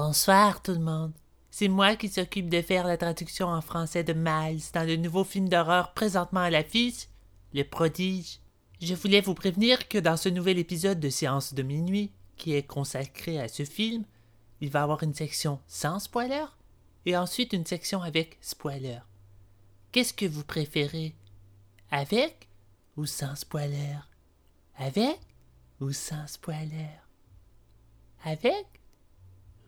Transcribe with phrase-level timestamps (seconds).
[0.00, 1.12] Bonsoir tout le monde.
[1.50, 5.24] C'est moi qui s'occupe de faire la traduction en français de Miles dans le nouveau
[5.24, 7.08] film d'horreur présentement à l'affiche,
[7.52, 8.38] Le Prodige.
[8.80, 12.62] Je voulais vous prévenir que dans ce nouvel épisode de Séance de minuit, qui est
[12.62, 14.04] consacré à ce film,
[14.60, 16.44] il va y avoir une section sans spoiler
[17.04, 19.00] et ensuite une section avec spoiler.
[19.90, 21.16] Qu'est-ce que vous préférez?
[21.90, 22.48] Avec
[22.96, 23.96] ou sans spoiler?
[24.76, 25.18] Avec
[25.80, 26.86] ou sans spoiler?
[28.22, 28.77] Avec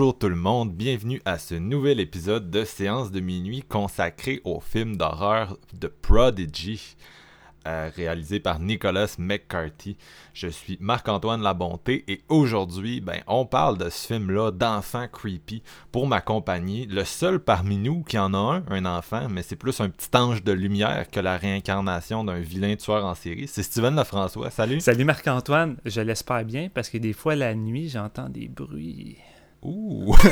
[0.00, 4.58] Bonjour tout le monde, bienvenue à ce nouvel épisode de Séance de minuit consacré au
[4.58, 6.96] film d'horreur The Prodigy,
[7.68, 9.98] euh, réalisé par Nicholas McCarthy.
[10.32, 15.62] Je suis Marc-Antoine Labonté et aujourd'hui, ben, on parle de ce film-là d'enfant creepy
[15.92, 16.86] pour m'accompagner.
[16.86, 20.16] Le seul parmi nous qui en a un, un enfant, mais c'est plus un petit
[20.16, 23.48] ange de lumière que la réincarnation d'un vilain tueur en série.
[23.48, 24.80] C'est Steven Lefrançois, salut!
[24.80, 29.18] Salut Marc-Antoine, je l'espère bien parce que des fois la nuit j'entends des bruits.
[29.62, 30.14] Ouh!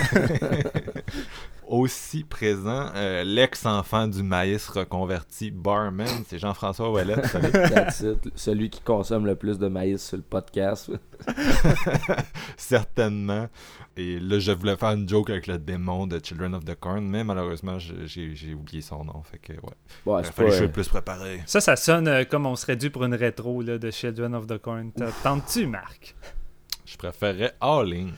[1.68, 7.22] Aussi présent, euh, l'ex-enfant du maïs reconverti, Barman, c'est Jean-François Ouellet.
[7.26, 7.50] salut.
[7.52, 8.30] That's it.
[8.34, 10.90] Celui qui consomme le plus de maïs sur le podcast.
[12.56, 13.48] Certainement.
[13.98, 17.04] Et là, je voulais faire une joke avec le démon de Children of the Corn,
[17.06, 19.22] mais malheureusement, j'ai oublié son nom.
[19.22, 19.60] Fait que, ouais.
[20.06, 21.42] Ouais, Il fallait que je sois plus préparé.
[21.44, 24.46] Ça, ça sonne euh, comme on serait dû pour une rétro là, de Children of
[24.46, 24.90] the Corn.
[25.22, 26.16] Tentes-tu, Marc?
[26.86, 28.08] Je préférerais All In.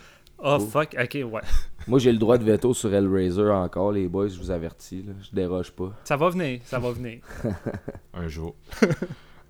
[0.43, 0.61] Oh Oh.
[0.61, 1.41] fuck, ok, ouais.
[1.87, 5.03] Moi, j'ai le droit de veto sur Hellraiser encore, les boys, je vous avertis.
[5.03, 5.13] Là.
[5.23, 5.93] Je déroge pas.
[6.05, 7.21] Ça va venir, ça va venir.
[8.15, 8.55] un jour.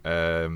[0.06, 0.48] Euh,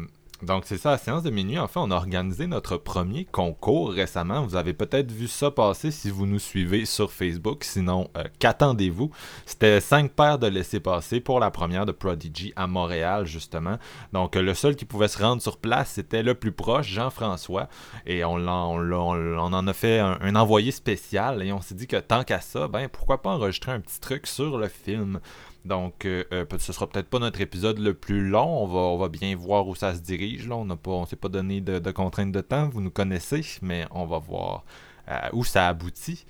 [0.42, 3.92] donc c'est ça, à séance de minuit, en fait, on a organisé notre premier concours
[3.92, 4.42] récemment.
[4.44, 7.64] Vous avez peut-être vu ça passer si vous nous suivez sur Facebook.
[7.64, 9.10] Sinon, euh, qu'attendez-vous?
[9.46, 13.78] C'était cinq paires de laissés-passer pour la première de Prodigy à Montréal, justement.
[14.12, 17.68] Donc euh, le seul qui pouvait se rendre sur place, c'était le plus proche, Jean-François.
[18.04, 21.74] Et l'a- l'a- l'a- on en a fait un, un envoyé spécial et on s'est
[21.74, 25.20] dit que tant qu'à ça, ben pourquoi pas enregistrer un petit truc sur le film.
[25.64, 28.62] Donc, euh, euh, ce sera peut-être pas notre épisode le plus long.
[28.62, 30.46] On va, on va bien voir où ça se dirige.
[30.48, 30.56] Là.
[30.56, 32.68] On n'a pas, on s'est pas donné de, de contraintes de temps.
[32.68, 34.64] Vous nous connaissez, mais on va voir
[35.08, 36.24] euh, où ça aboutit.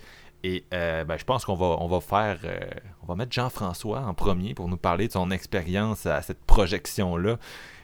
[0.47, 2.59] Et euh, ben, je pense qu'on va, on va faire, euh,
[3.01, 7.39] on va mettre Jean-François en premier pour nous parler de son expérience à cette projection-là.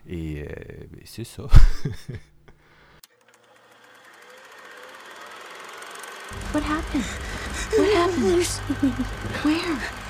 [0.07, 0.45] Et euh,
[0.91, 1.41] ben, c'est ça.
[6.53, 7.03] What happened?
[7.77, 8.45] What happened?
[9.43, 10.00] Where?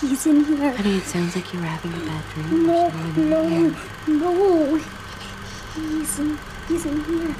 [0.00, 0.70] He's in here.
[0.76, 2.66] Honey, it sounds like you're having a bad dream.
[2.66, 3.72] No, no,
[4.06, 4.80] no.
[5.74, 6.38] He's in.
[6.68, 7.34] He's in here.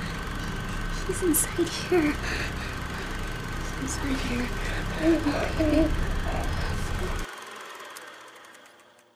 [1.06, 2.14] He's inside here.
[3.80, 4.48] He's inside here.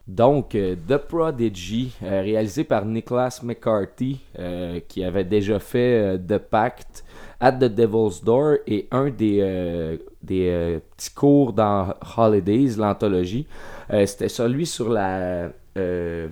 [0.06, 6.18] Donc, euh, The Prodigy, euh, réalisé par Nicholas McCarthy, euh, qui avait déjà fait euh,
[6.18, 7.04] The Pact,
[7.40, 13.46] At the Devil's Door et un des, euh, des euh, petits cours dans Holidays, l'anthologie.
[13.92, 15.50] Euh, C'était celui sur la.
[15.76, 16.28] euh,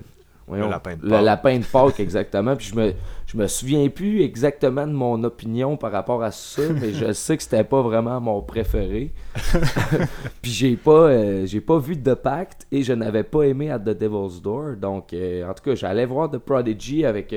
[0.47, 1.21] voyons, lapin de le Pâques.
[1.21, 2.55] lapin de Pâques, exactement.
[2.55, 2.93] Puis je me,
[3.27, 7.37] je me souviens plus exactement de mon opinion par rapport à ça, mais je sais
[7.37, 9.11] que c'était pas vraiment mon préféré.
[10.41, 13.97] Puis j'ai pas, j'ai pas vu The Pact et je n'avais pas aimé At the
[13.97, 14.75] Devil's Door.
[14.77, 17.33] Donc, en tout cas, j'allais voir The Prodigy avec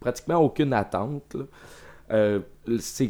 [0.00, 1.34] pratiquement aucune attente.
[1.34, 1.44] là.
[2.10, 2.40] Euh,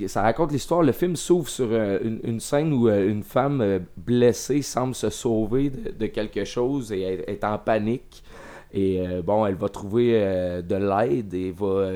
[0.06, 0.82] ça raconte l'histoire.
[0.82, 5.70] Le film s'ouvre sur euh, une, scène où euh, une femme blessée semble se sauver
[5.70, 8.22] de, quelque chose et est, en panique.
[8.72, 11.90] Et bon, elle va trouver de l'aide et va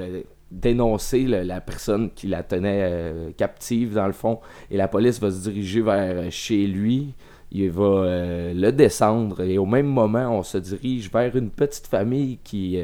[0.51, 4.41] dénoncer la personne qui la tenait captive dans le fond.
[4.71, 7.13] Et la police va se diriger vers chez lui.
[7.51, 8.07] Il va
[8.55, 12.81] le descendre et au même moment, on se dirige vers une petite famille qui,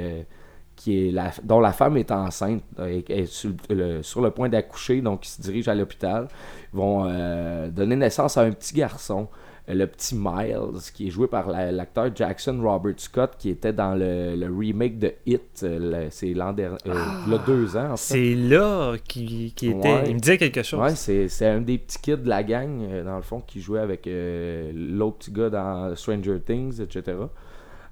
[0.78, 4.30] qui est la, dont la femme est enceinte, euh, est, est sur, le, sur le
[4.30, 6.28] point d'accoucher, donc ils se dirigent à l'hôpital.
[6.72, 9.26] Vont euh, donner naissance à un petit garçon,
[9.68, 13.72] euh, le petit Miles, qui est joué par la- l'acteur Jackson Robert Scott, qui était
[13.72, 15.66] dans le, le remake de Hit.
[16.10, 16.94] C'est l'an dernier, euh,
[17.26, 18.14] il y a deux ans en fait.
[18.14, 19.76] C'est là qui, qui était.
[19.92, 20.04] Ouais.
[20.08, 20.80] Il me disait quelque chose.
[20.80, 24.06] Ouais, c'est un des petits kids de la gang, dans le fond, qui jouait avec
[24.06, 27.16] euh, l'autre petit gars dans Stranger Things, etc.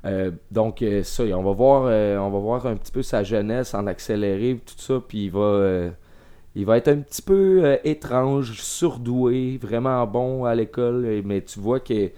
[0.05, 3.23] Euh, donc, euh, ça, on va, voir, euh, on va voir un petit peu sa
[3.23, 5.91] jeunesse en accéléré, tout ça, puis il va,
[6.55, 11.81] il va être un petit peu étrange, surdoué, vraiment bon à l'école, mais tu vois
[11.81, 12.13] qu'il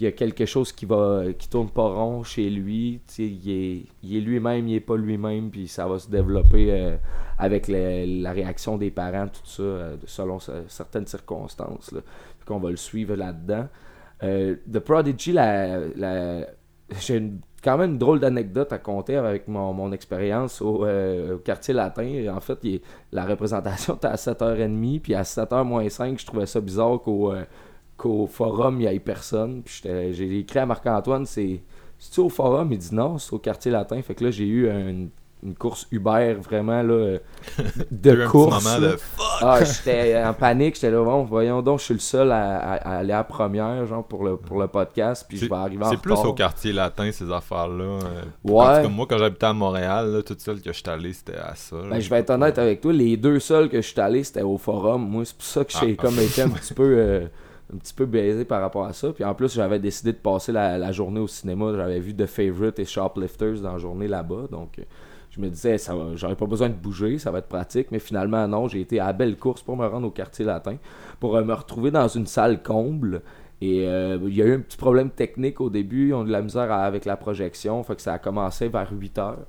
[0.00, 3.00] y a quelque chose qui va qui tourne pas rond chez lui.
[3.18, 6.96] Il est, lui-même, il est pas lui-même, puis ça va se développer
[7.38, 11.90] avec la, réaction des parents, tout ça, selon ce- certaines circonstances.
[11.92, 12.00] Là.
[12.46, 13.66] Qu'on va le suivre là-dedans.
[14.20, 16.46] The Prodigy, la-
[17.00, 21.38] j'ai une- quand même une drôle d'anecdote à compter avec mon, mon expérience au, euh,
[21.38, 22.26] quartier latin.
[22.36, 22.80] En fait, il
[23.12, 27.32] la représentation était à 7h30, puis à 7h moins 5, je trouvais ça bizarre qu'au
[27.32, 29.62] euh, forum, il n'y ait personne.
[29.62, 31.62] Puis j'ai écrit à Marc-Antoine, c'est
[31.98, 32.72] c'est-tu au forum?
[32.72, 34.00] Il dit non, c'est au quartier latin.
[34.02, 35.06] Fait que là, j'ai eu un-
[35.44, 37.18] une course Uber vraiment là, euh,
[37.90, 38.64] de course.
[38.64, 38.92] moment là.
[38.92, 38.98] de
[39.42, 42.74] Ah, j'étais en panique, j'étais là, bon, voyons donc, je suis le seul à, à-
[42.76, 45.84] à aller à première, genre, pour le, pour le podcast, puis je C'est- vais arriver
[45.84, 47.84] en C'est plus au quartier latin, ces affaires-là.
[47.84, 48.00] euh.
[48.44, 48.82] Ouais.
[48.82, 51.54] Cas, moi, quand j'habitais à Montréal, là, toute seule que je suis allé, c'était à
[51.54, 51.76] ça.
[51.90, 54.42] Ben, je vais être honnête avec toi, les deux seuls que je suis allé, c'était
[54.42, 55.06] au forum.
[55.08, 56.02] Moi, c'est pour ça que j'ai Ah.
[56.02, 57.26] comme été un petit peu euh,
[57.74, 59.08] un petit peu baisé par rapport à ça.
[59.12, 61.72] Puis en plus, j'avais décidé de passer la, la journée au cinéma.
[61.74, 64.46] J'avais vu The Favorite et Shoplifters dans la journée là-bas.
[64.50, 64.82] Donc, euh,
[65.34, 67.88] je me disais, ça j'aurais pas besoin de bouger, ça va être pratique.
[67.90, 70.76] Mais finalement, non, j'ai été à belle course pour me rendre au quartier latin,
[71.18, 73.22] pour euh, me retrouver dans une salle comble.
[73.60, 76.08] Et euh, il y a eu un petit problème technique au début.
[76.08, 77.82] Ils ont eu de la misère avec la projection.
[77.82, 79.46] Fait que ça a commencé vers 8 heures.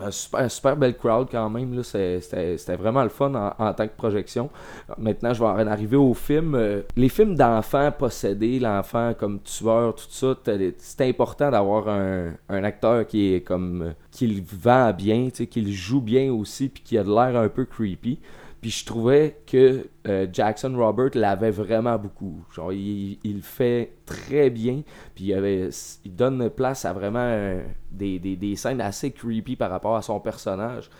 [0.00, 1.82] Un super, un super crowd quand même.
[1.82, 4.50] C'était vraiment le fun en, tant que projection.
[4.98, 6.54] Maintenant, je vais en arriver au film.
[6.54, 10.34] Euh, les films d'enfants possédés, l'enfant comme tueur, tout ça,
[10.78, 15.60] c'est important d'avoir un, un acteur qui est comme euh, qui le vend bien, qui
[15.60, 18.18] le joue bien aussi, puis qui a de l'air un peu creepy.
[18.66, 22.44] Puis je trouvais que euh, Jackson Robert l'avait vraiment beaucoup.
[22.52, 24.82] Genre, il, il fait très bien.
[25.14, 25.26] Puis
[26.04, 30.02] il, donne place à vraiment euh, des, des, des scènes assez creepy par rapport à
[30.02, 30.90] son personnage.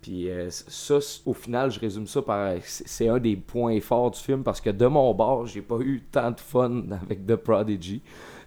[0.00, 2.52] Puis euh, ça, au final, je résume ça par.
[2.62, 5.80] C'est c'est un des points forts du film parce que de mon bord, j'ai pas
[5.80, 8.02] eu tant de fun avec The Prodigy.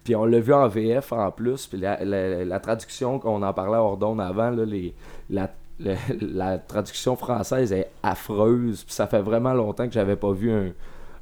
[0.06, 1.68] Puis on l'a vu en VF en plus.
[1.68, 4.96] Puis la, la- la traduction qu'on en parlait à Ordon avant, là, les,
[5.30, 8.84] la, le- la traduction française est affreuse.
[8.84, 10.72] Puis ça fait vraiment longtemps que j'avais pas vu un,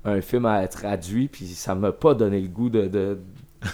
[0.05, 1.27] un film à être traduit.
[1.27, 3.19] Puis ça m'a pas donné le goût de, de,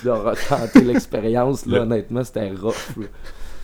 [0.04, 1.66] de retenter l'expérience.
[1.66, 1.78] là.
[1.78, 2.96] Le- Honnêtement, c'était rough.
[2.98, 3.06] là.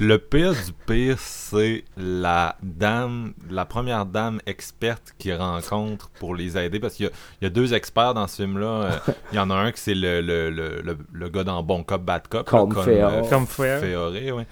[0.01, 6.57] Le pire du pire, c'est la dame, la première dame experte qu'ils rencontrent pour les
[6.57, 6.79] aider.
[6.79, 7.11] Parce qu'il y a,
[7.41, 8.67] il y a deux experts dans ce film-là.
[8.67, 8.91] Euh,
[9.33, 11.83] Il y en a un qui c'est le, le, le, le, le gars dans Bon
[11.83, 12.47] Cop, Bad Cop.
[12.47, 13.81] Comme là, euh, Comme Féor.
[13.81, 14.47] Féoré, ouais.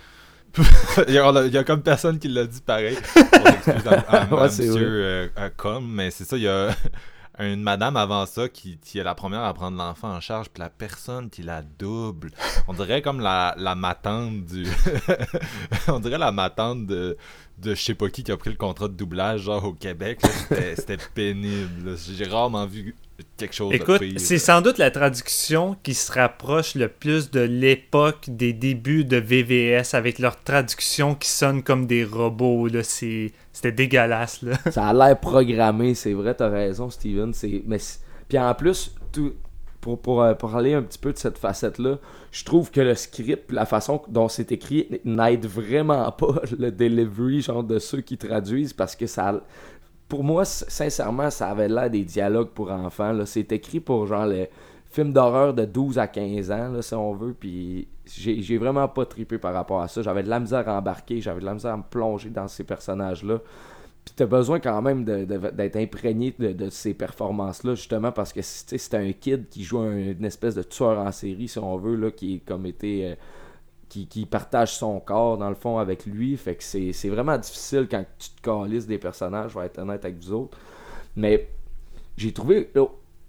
[1.08, 2.98] il, y a, il y a comme personne qui l'a dit pareil.
[3.16, 6.48] On s'excuse à, à- à Ouais, c'est monsieur euh, Com, mais c'est ça, il y
[6.48, 6.70] a
[7.40, 10.62] une madame avant ça qui, qui est la première à prendre l'enfant en charge, puis
[10.62, 12.32] la personne qui la double.
[12.68, 14.66] On dirait comme la, la matante du.
[15.88, 17.16] On dirait la matante de,
[17.60, 20.20] de je sais pas qui qui a pris le contrat de doublage, genre au Québec.
[20.76, 21.96] C'était pénible.
[21.98, 22.96] J'ai rarement vu
[23.38, 24.20] quelque chose de Écoute, pire.
[24.20, 29.18] c'est sans doute la traduction qui se rapproche le plus de l'époque des débuts de
[29.18, 32.68] VVS avec leur traduction qui sonne comme des robots.
[32.68, 32.84] Là.
[32.84, 34.42] C'est- C'était dégueulasse.
[34.42, 34.58] Là.
[34.72, 37.34] Ça a l'air programmé, c'est vrai, t'as raison, Steven.
[37.34, 37.64] C'est...
[37.66, 39.34] Mais c'est- Puis en plus, tout...
[39.82, 41.98] pour, pour, euh, parler un petit peu de cette facette-là,
[42.32, 47.42] je trouve que le script, la façon dont c'est écrit, n'aide vraiment pas le delivery
[47.42, 49.42] genre de ceux qui traduisent parce que ça.
[50.08, 53.12] Pour moi, sincèrement, ça avait l'air des dialogues pour enfants.
[53.12, 53.26] Là.
[53.26, 54.50] C'est écrit pour genre les
[54.90, 57.34] films d'horreur de 12 à 15 ans, là, si on veut.
[57.38, 60.02] Puis j'ai, vraiment pas trippé par rapport à ça.
[60.02, 62.64] J'avais de la misère à embarquer, j'avais de la misère à me plonger dans ces
[62.64, 63.40] personnages-là.
[64.06, 69.12] Puis t'as besoin quand même d'être imprégné de, ces performances-là, justement, parce que c'est un
[69.12, 72.36] kid qui joue un- une espèce de tueur en série, si on veut, là, qui
[72.36, 73.06] est comme été.
[73.08, 73.16] euh,
[73.90, 76.36] qui, partage son corps, dans le fond, avec lui.
[76.38, 80.04] Fait que c'est vraiment difficile quand tu te calisses des personnages, je vais être honnête
[80.04, 80.58] avec vous autres.
[81.16, 81.50] Mais
[82.18, 82.70] j'ai trouvé.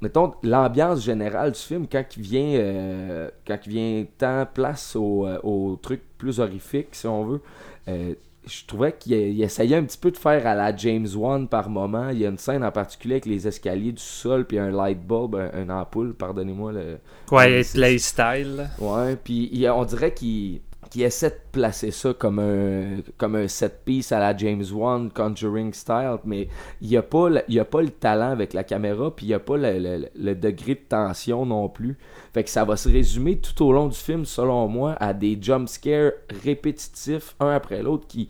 [0.00, 5.26] mettons, l'ambiance générale du film, quand il vient, euh, quand il vient tant place au,
[5.26, 7.40] euh, truc plus horrifique, si on veut,
[7.88, 8.14] euh,
[8.48, 11.68] je trouvais qu'il il essayait un petit peu de faire à la James Wan par
[11.70, 12.08] moment.
[12.08, 15.00] Il y a une scène en particulier avec les escaliers du sol, puis un light
[15.06, 16.98] bulb, un, un ampoule, pardonnez-moi le.
[17.26, 18.70] Quiet Play Style.
[18.78, 23.46] Ouais, puis il- on dirait qu'il qui essaie de placer ça comme un, comme un
[23.48, 26.48] set piece à la James Wan Conjuring style, mais
[26.80, 29.34] il n'y a, pas le- a pas le talent avec la caméra, puis il n'y
[29.34, 31.98] a pas le, le- degré de tension non plus.
[32.32, 35.36] Fait que ça va se résumer tout au long du film, selon moi, à des
[35.40, 36.12] jump scares
[36.44, 38.28] répétitifs, un après l'autre, qui,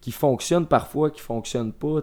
[0.00, 2.00] qui fonctionnent parfois, qui fonctionnent pas,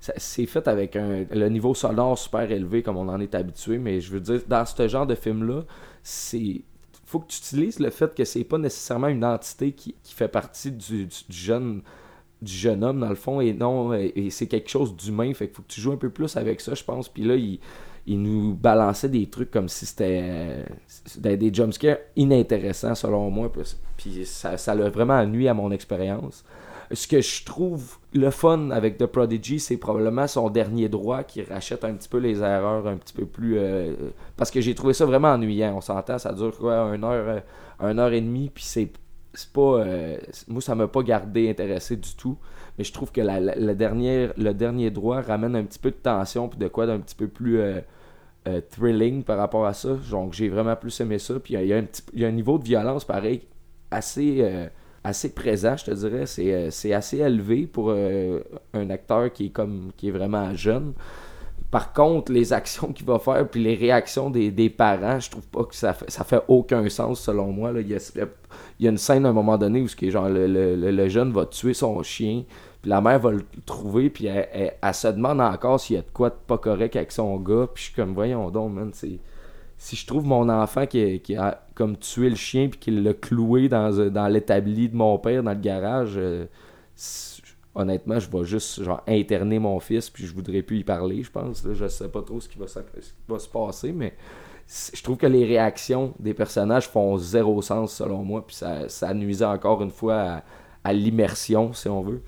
[0.00, 4.00] C'est fait avec un, le niveau sonore super élevé, comme on en est habitué, mais
[4.00, 5.62] je veux dire, dans ce genre de film-là,
[6.02, 6.62] c'est
[7.08, 10.28] faut que tu utilises le fait que c'est pas nécessairement une entité qui, qui fait
[10.28, 11.82] partie du, du- jeune
[12.40, 15.56] du jeune homme dans le fond et non et, c'est quelque chose d'humain fait qu'il
[15.56, 17.08] faut que tu joues un peu plus avec ça je pense.
[17.08, 17.58] Puis là il,
[18.06, 20.64] il nous balançait des trucs comme si c'était
[21.36, 23.50] des jumpscares inintéressants selon moi
[23.96, 26.44] puis- ça l'a vraiment nuit à mon expérience
[26.92, 31.42] ce que je trouve le fun avec The Prodigy, c'est probablement son dernier droit qui
[31.42, 33.58] rachète un petit peu les erreurs un petit peu plus.
[33.58, 33.94] euh,
[34.36, 35.76] parce que j'ai trouvé ça vraiment ennuyant.
[35.76, 37.42] On s'entend, ça dure quoi, une heure,
[37.82, 38.90] euh, une heure et demie, puis c'est.
[39.34, 39.80] c'est pas.
[39.80, 40.16] euh,
[40.48, 42.38] moi, ça m'a pas gardé intéressé du tout.
[42.78, 46.48] Mais je trouve que la, dernière, le dernier droit ramène un petit peu de tension,
[46.48, 47.60] puis de quoi d'un petit peu plus.
[48.70, 49.90] thrilling par rapport à ça.
[50.10, 51.38] Donc j'ai vraiment plus aimé ça.
[51.38, 53.42] Puis il y a- un y a un niveau de violence pareil
[53.90, 54.42] assez,
[55.04, 56.26] assez présent, je te dirais.
[56.26, 58.40] C'est, euh, assez élevé pour euh,
[58.74, 60.92] un acteur qui est comme qui est vraiment jeune.
[61.70, 65.46] Par contre, les actions qu'il va faire puis les réactions des, des parents, je trouve
[65.48, 67.72] pas que ça fait, ça fait aucun sens selon moi.
[67.72, 67.80] là.
[67.80, 67.98] Il, y a,
[68.80, 71.08] il y a une scène à un moment donné où genre le, le- le- le
[71.08, 72.44] jeune va tuer son chien,
[72.80, 75.98] puis la mère va le trouver, puis elle, elle- elle se demande encore s'il y
[75.98, 78.72] a de quoi de pas correct avec son gars, puis je suis comme voyons donc,
[78.72, 79.18] man, c'est
[79.78, 83.14] si je trouve mon enfant qui, qui a comme tué le chien puis qu'il l'a
[83.14, 86.46] cloué dans, euh, dans l'établi de mon père dans le garage, euh,
[87.76, 91.30] honnêtement, je vais juste genre interner mon fils puis je voudrais plus y parler, je
[91.30, 91.64] pense.
[91.64, 91.74] là.
[91.74, 94.14] je sais pas trop ce qui va, ce qui va se passer, mais
[94.92, 99.14] je trouve que les réactions des personnages font zéro sens selon moi puis ça, ça
[99.14, 100.42] nuisait encore une fois
[100.82, 102.22] à, l'immersion si on veut.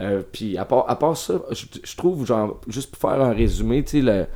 [0.00, 3.84] Euh, puis à part, à part ça, je, trouve, genre, juste pour faire un résumé,
[3.84, 4.26] tu sais,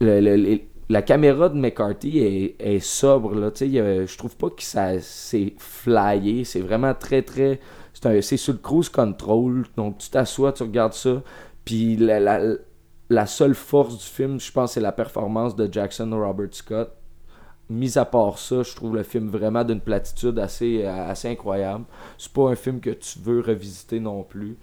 [0.00, 2.18] le, la caméra de McCarthy
[2.58, 7.60] est, sobre, là, a- je trouve pas que ça c'est flyé, c'est vraiment très, très,
[7.92, 11.22] c'est sur le cruise control, donc tu t'assois, tu regardes ça,
[11.64, 16.92] puis la seule force du film, je pense, c'est la performance de Jackson Robert Scott.
[17.70, 21.84] Mis à part ça, je trouve le film vraiment d'une platitude assez, assez incroyable.
[22.16, 24.56] C'est pas un film que tu veux revisiter non plus.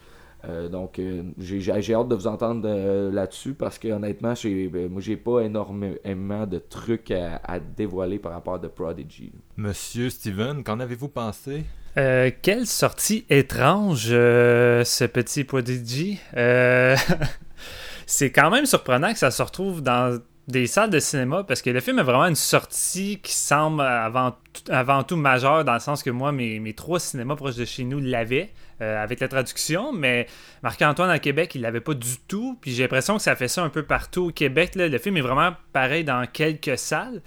[0.47, 5.01] Euh, donc, euh, j'ai hâte de vous entendre euh, là-dessus parce que honnêtement, j'ai moi
[5.01, 9.31] j'ai pas énormément de trucs à, à dévoiler par rapport à The Prodigy.
[9.57, 11.63] Monsieur Steven, qu'en avez-vous pensé?
[11.97, 16.19] Euh, quelle sortie étrange, euh, ce petit Prodigy.
[16.35, 16.97] Euh,
[18.05, 21.69] c'est quand même surprenant que ça se retrouve dans des salles de cinéma parce que
[21.71, 24.33] le film a vraiment une sortie qui semble avant,
[25.03, 27.99] tout- majeure dans le sens que moi, mes, mes trois cinémas proches de chez nous
[27.99, 30.27] l'avaient euh, avec la traduction, mais
[30.61, 32.57] Marc-Antoine à Québec, il l'avait pas du tout.
[32.61, 34.73] Puis j'ai l'impression que ça fait ça un peu partout au Québec.
[34.75, 37.21] Le film est vraiment pareil dans quelques salles.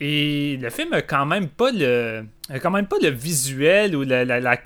[0.00, 2.24] Et le film a quand même pas le,
[2.60, 4.56] quand même pas le visuel ou la, la,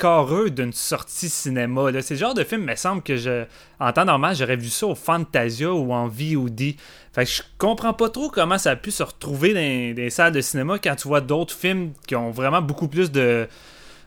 [0.48, 1.90] d'une sortie cinéma.
[2.00, 3.44] C'est le genre de film, il me semble que je,
[3.78, 6.74] en temps normal, j'aurais vu ça au Fantasia ou en VOD.
[7.12, 10.32] Fait que je comprends pas trop comment ça a pu se retrouver dans des salles
[10.32, 13.46] de cinéma quand tu vois d'autres films qui ont vraiment beaucoup plus de,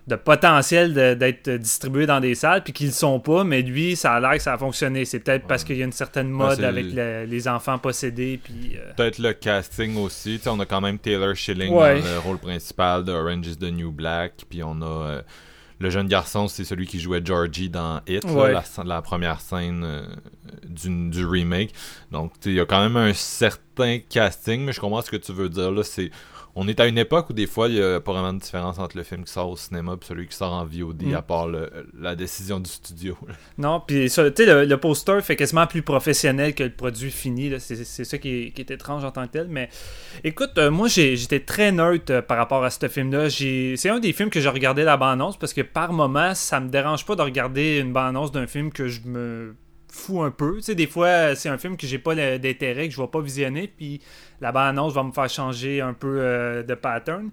[0.08, 4.13] de potentiel d'être distribués dans des salles puis qu'ils le sont pas, mais lui, ça
[4.13, 5.05] a l'air que ça a fonctionné.
[5.05, 8.39] C'est peut-être parce qu'il y a une certaine mode avec le- le- les enfants possédés
[8.43, 8.77] puis.
[8.77, 10.39] euh, Peut-être le casting aussi.
[10.48, 12.00] On a quand même Taylor Schilling Ouais.
[12.01, 14.34] dans le rôle principal de Orange is the New Black.
[14.50, 15.22] Puis on a euh,
[15.79, 20.03] le jeune garçon, c'est celui qui jouait Georgie dans It, là, la, première scène euh,
[20.67, 21.74] du, du remake.
[22.12, 25.31] Donc, il y a quand même un certain casting, mais je comprends ce que tu
[25.31, 25.72] veux dire.
[25.72, 26.12] Là, c'est
[26.55, 28.77] on est à une époque où des fois il y a pas vraiment de différence
[28.79, 31.13] entre le film qui sort au cinéma et celui qui sort en VOD, Mm.
[31.15, 33.17] à part le- la décision du studio.
[33.58, 37.12] Non, puis ça, tu sais, le, le poster fait quasiment plus professionnel que le produit
[37.12, 37.51] fini.
[37.60, 39.48] C'est ça qui est, qui est étrange en tant que tel.
[39.50, 39.70] Mais
[40.24, 43.29] écoute, euh, moi j'étais très neutre euh, par rapport à ce film-là.
[43.29, 46.70] C'est un des films que j'ai regardé la bande-annonce parce que par moment, ça me
[46.70, 49.55] dérange pas de regarder une bande-annonce d'un film que je me
[49.91, 50.55] fous un peu.
[50.57, 53.21] Tu sais, des fois, c'est un film que j'ai pas d'intérêt, que je vais pas
[53.21, 54.01] visionner, puis
[54.39, 57.29] la bande-annonce va me faire changer un peu euh, de pattern.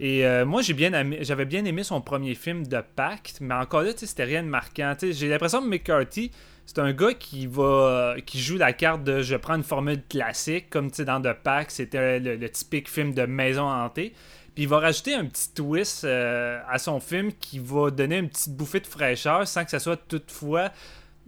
[0.00, 3.54] Et euh, moi, j'ai bien aimé- j'avais bien aimé son premier film de Pacte, mais
[3.54, 4.94] encore là, tu sais, c'était rien de marquant.
[5.00, 6.30] J'ai l'impression que McCarthy,
[6.66, 10.70] c'est un gars qui va qui joue la carte de je prends une formule classique,
[10.70, 14.12] comme tu sais, dans The Pact, c'était le, typique film de maison hantée.
[14.54, 18.28] Puis il va rajouter un petit twist euh, à son film qui va donner une
[18.28, 20.70] petite bouffée de fraîcheur sans que ça soit toutefois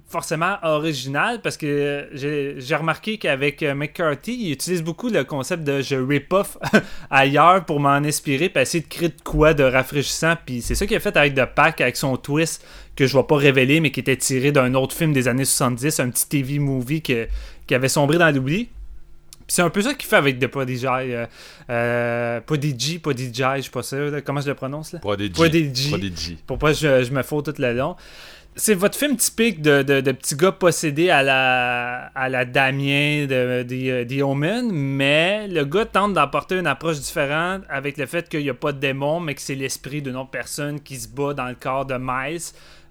[0.08, 5.64] forcément original parce que j'ai j'ai remarqué qu'avec euh, McCarthy, il utilise beaucoup le concept
[5.64, 6.58] de je rip-off
[7.10, 10.34] ailleurs pour m'en inspirer puis essayer de créer de quoi de rafraîchissant.
[10.44, 12.64] Puis c'est ça qu'il a fait avec The Pack, avec son twist
[12.96, 16.00] que je vais pas révéler, mais qui était tiré d'un autre film des années 70,
[16.00, 17.28] un petit TV movie que-
[17.66, 18.64] qui avait sombré dans l'oubli.
[18.66, 20.86] Puis c'est un peu ça qu'il fait avec The Prodigy.
[20.86, 21.26] Euh,
[21.70, 24.98] euh, Prodigy, Prodigy, je sais pas sûr, là, comment je le prononce là?
[25.00, 25.32] Prodigy.
[25.32, 25.88] Prodigy.
[25.88, 26.38] Prodigy.
[26.46, 27.96] pour pas que je, je me faute tout le long.
[28.56, 34.04] C'est votre film typique de, de, de petit gars possédé à la, Damien de, de,
[34.04, 38.50] The Omen, mais le gars tente d'apporter une approche différente avec le fait qu'il n'y
[38.50, 41.46] a pas de démon, mais que c'est l'esprit d'une autre personne qui se bat dans
[41.46, 42.40] le corps de Miles.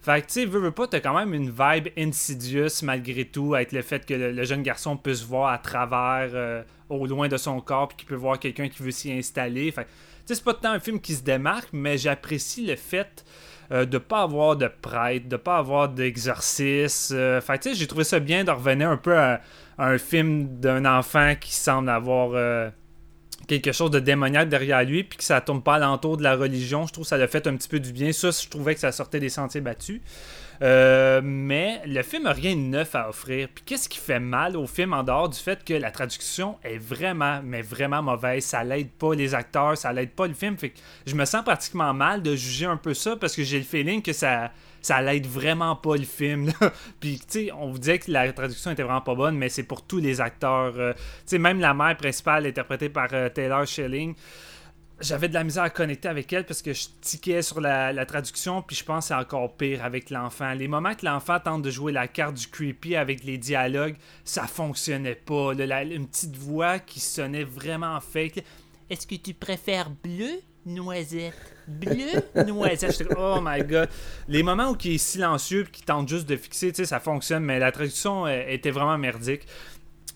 [0.02, 3.54] Fait que, tu sais, veux, veux pas, t'as quand même une vibe insidieuse malgré tout,
[3.54, 7.28] avec le fait que le, jeune garçon peut se voir à travers, euh, au loin
[7.28, 9.72] de son corps, puis qu'il peut voir quelqu'un qui veut s'y installer.
[9.72, 9.90] Fait tu
[10.26, 13.26] sais, c'est pas tant un film qui se démarque, mais j'apprécie le fait
[13.72, 17.16] euh, de pas avoir de prêtre, de pas avoir d'exorcisme.
[17.16, 19.42] Euh, fait tu sais, j'ai trouvé ça bien de revenir un peu à,
[19.78, 22.70] à un film d'un enfant qui semble avoir euh,
[23.48, 26.88] quelque chose de démoniaque derrière lui, puis que ça tourne pas alentour de la religion.
[26.88, 28.12] Je trouve que ça l'a fait un petit peu du bien.
[28.12, 30.02] Ça, je trouvais que ça sortait des sentiers battus.
[30.62, 33.48] Euh, mais le film n'a rien de neuf à offrir.
[33.54, 36.78] Puis qu'est-ce qui fait mal au film en dehors du fait que la traduction est
[36.78, 38.44] vraiment, mais vraiment mauvaise?
[38.44, 40.58] Ça l'aide pas les acteurs, ça l'aide pas le film.
[40.58, 43.58] Fait que je me sens pratiquement mal de juger un peu ça parce que j'ai
[43.58, 44.52] le feeling que ça,
[44.82, 46.52] ça l'aide vraiment pas le film.
[47.00, 49.64] Puis tu sais, on vous disait que la traduction était vraiment pas bonne, mais c'est
[49.64, 50.74] pour tous les acteurs.
[50.78, 54.14] Euh, tu sais, même la mère principale interprétée par euh, Taylor Schilling
[55.02, 58.06] j'avais de la misère à connecter avec elle parce que je tiquais sur la, la
[58.06, 60.54] traduction, puis je pense que c'est encore pire avec l'enfant.
[60.54, 64.48] Les moments que l'enfant tente de jouer la carte du creepy avec les dialogues, ça
[64.48, 65.54] fonctionnait pas.
[65.54, 65.66] là.
[65.66, 68.44] La- une petite voix qui sonnait vraiment fake.
[68.90, 71.34] Est-ce que tu préfères bleu, noisette?
[71.68, 72.08] Bleu,
[72.48, 72.98] noisette?
[72.98, 73.90] J'étais oh my god.
[74.28, 77.00] Les moments où il est silencieux puis qu'il tente juste de fixer, tu sais, ça
[77.00, 79.46] fonctionne, mais la traduction était vraiment merdique.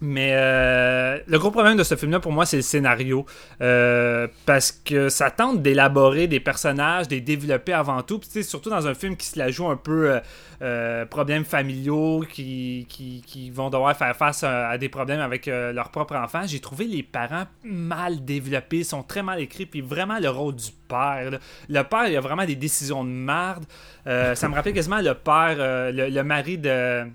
[0.01, 3.25] Mais euh, le gros problème de ce film-là, pour moi, c'est le scénario.
[3.61, 8.19] Euh, parce que ça tente d'élaborer des personnages, de les développer avant tout.
[8.19, 10.19] Puis, surtout dans un film qui se la joue un peu
[10.61, 16.15] euh, problèmes familiaux, qui, qui, vont devoir faire face à, des problèmes avec leur propre
[16.15, 16.41] enfant.
[16.45, 19.65] J'ai trouvé les parents mal développés, sont très mal écrits.
[19.65, 21.39] Puis vraiment le rôle du père.
[21.69, 23.65] Le père, il a vraiment des décisions de merde.
[24.05, 25.55] Ça me rappelle quasiment le père,
[25.91, 27.05] le mari de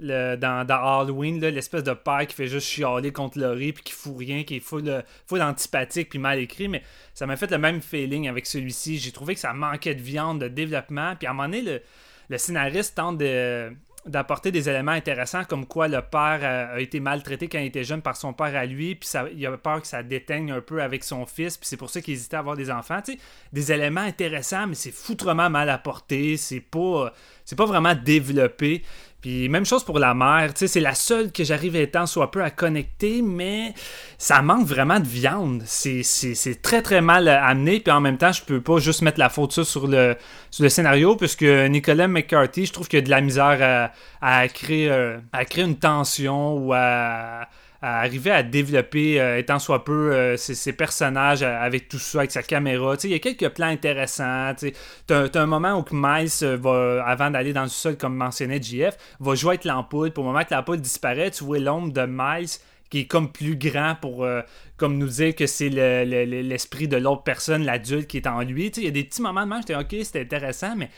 [0.00, 3.92] le- dans, dans Halloween, l'espèce de père qui fait juste chialer contre Laurie puis qui
[3.92, 6.82] fout rien, qui est full, euh, full antipathique puis mal écrit, mais
[7.14, 8.98] ça m'a fait le même feeling avec celui-ci.
[8.98, 11.82] J'ai trouvé que ça manquait de viande, de développement, puis à un moment donné, le,
[12.28, 13.72] le scénariste tente de
[14.06, 17.82] d'apporter des éléments intéressants comme quoi le père a, a été maltraité quand il était
[17.82, 20.60] jeune par son père à lui puis ça, il a peur que ça déteigne un
[20.60, 23.00] peu avec son fils puis c'est pour ça qu'il hésitait à avoir des enfants.
[23.04, 23.18] Tu sais
[23.52, 27.12] des éléments intéressants mais c'est foutrement mal apporté c'est pas
[27.44, 28.84] c'est pas vraiment développé
[29.20, 32.30] puis même chose pour la mère, tu sais, c'est la seule que j'arrive étant soit
[32.30, 33.74] peu à connecter, mais
[34.18, 35.62] ça manque vraiment de viande.
[35.64, 36.02] C'est,
[36.62, 39.52] très très mal amené, puis en même temps, je peux pas juste mettre la faute
[39.52, 40.16] ça sur le,
[40.50, 44.48] sur le scénario, puisque Nicolas McCarthy, je trouve qu'il a de la misère à, à
[44.48, 47.48] créer, euh, à créer une tension ou à
[47.82, 51.98] à arriver à développer, euh, étant soit peu, euh, ses, ses personnages euh, avec tout
[51.98, 52.96] ça, avec sa caméra.
[53.04, 54.54] Il y a quelques plans intéressants.
[54.58, 54.72] tu
[55.06, 58.96] t'as un moment où Miles euh, va, avant d'aller dans le sol, comme mentionnait JF,
[59.20, 60.10] va jouer avec l'ampoule.
[60.12, 62.48] Pour le moment que l'ampoule disparaît, tu vois l'ombre de Miles
[62.88, 64.42] qui est comme plus grand pour euh,
[64.76, 68.28] comme nous dire que c'est le- le- le- l'esprit de l'autre personne, l'adulte qui est
[68.28, 68.66] en lui.
[68.76, 70.88] Il y a des petits moments de même, j'étais ok, c'était intéressant, mais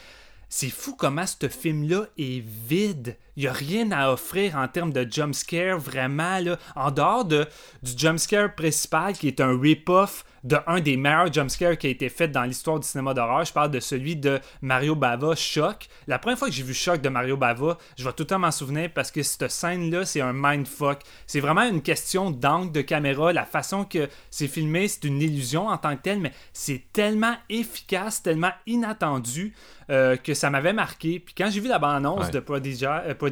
[0.51, 3.17] c'est fou comment ce film-là est vide.
[3.39, 6.41] Il n'y a rien à offrir en termes de jumpscare, vraiment.
[6.41, 6.59] Là.
[6.75, 7.47] En dehors de,
[7.85, 12.09] du jumpscare principal, qui est un rip-off de un des meilleurs jumpscares qui a été
[12.09, 15.89] fait dans l'histoire du cinéma d'horreur, je parle de celui de Mario Bava, Choc.
[16.09, 18.39] La première fois que j'ai vu Choc de Mario Bava, je vais tout le temps
[18.41, 21.01] m'en souvenir parce que cette scène-là, c'est un mindfuck.
[21.27, 23.33] C'est vraiment une question d'angle de caméra.
[23.33, 27.35] La façon que c'est filmé, c'est une illusion en tant que telle, mais c'est tellement
[27.49, 29.55] efficace, tellement inattendu
[29.91, 31.19] euh, que ça m'avait marqué.
[31.19, 32.31] Puis quand j'ai vu la bande-annonce Ouais.
[32.31, 33.28] de Prodigy, euh, Prodigy,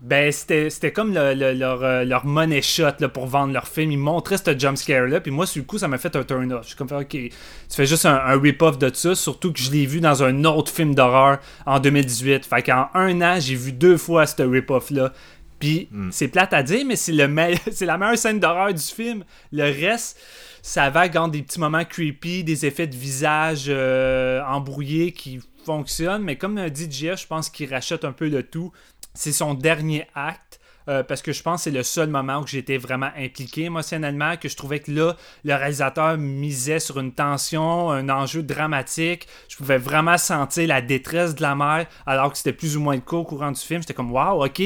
[0.00, 3.66] ben c'était c'était comme le- le- leur, euh, leur money shot là, pour vendre leur
[3.66, 3.90] film.
[3.90, 6.62] Ils montraient ce jumpscare-là, puis moi, sur le coup, ça m'a fait un turn-off.
[6.62, 7.30] Je suis comme, ok, tu
[7.68, 10.70] fais juste un, un rip-off de ça, surtout que je l'ai vu dans un autre
[10.72, 12.46] film d'horreur en 2018.
[12.46, 15.12] Fait qu'en un an, j'ai vu deux fois ce rip-off-là.
[15.58, 18.80] Puis c'est plate à dire, mais c'est le me- c'est la meilleure scène d'horreur du
[18.82, 19.24] film.
[19.50, 20.16] Le reste,
[20.62, 26.22] ça vague entre des petits moments creepy, des effets de visage euh, embrouillés qui fonctionnent.
[26.22, 28.72] Mais comme dit JF, je pense qu'il rachète un peu le tout.
[29.14, 30.60] C'est son dernier acte.
[30.88, 34.38] euh, parce que je pense que c'est le seul moment où j'étais vraiment impliqué émotionnellement,
[34.38, 39.28] que je trouvais que là, le réalisateur misait sur une tension, un enjeu dramatique.
[39.50, 42.94] Je pouvais vraiment sentir la détresse de la mère, alors que c'était plus ou moins
[42.94, 43.82] le cas au courant du film.
[43.82, 44.62] J'étais comme, waouh, ok,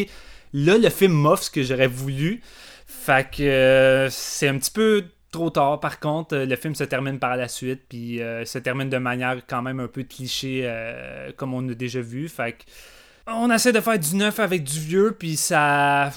[0.53, 2.41] là, le film m'offre ce que j'aurais voulu.
[2.87, 5.81] Fait que euh, c'est un petit peu trop tard.
[5.81, 8.99] Par contre, euh, le film se termine par la suite, puis euh, se termine de
[8.99, 12.29] manière quand même un peu cliché, euh, comme on a déjà vu.
[12.29, 12.63] Fait que
[13.27, 16.13] on essaie de faire du neuf avec du vieux, puis ça.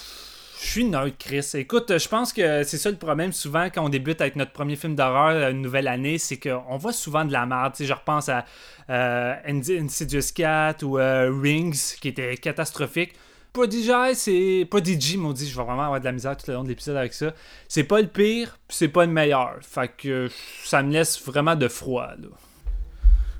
[0.61, 1.45] Je suis neutre, Chris.
[1.55, 4.75] Écoute, je pense que c'est ça le problème souvent quand on débute avec notre premier
[4.75, 7.73] film d'horreur, une nouvelle année, c'est qu'on voit souvent de la merde.
[7.77, 8.45] Je repense à
[8.89, 13.13] euh, Insidious Cat ou Rings, qui était catastrophique.
[13.55, 14.67] Prodigy, c'est.
[14.69, 17.13] Prodigy, maudit, je vais vraiment avoir de la misère tout le long de l'épisode avec
[17.13, 17.33] ça.
[17.69, 19.59] C'est pas le pire, puis c'est pas le meilleur.
[19.61, 20.29] Fait que
[20.65, 22.27] ça me laisse vraiment de froid, là.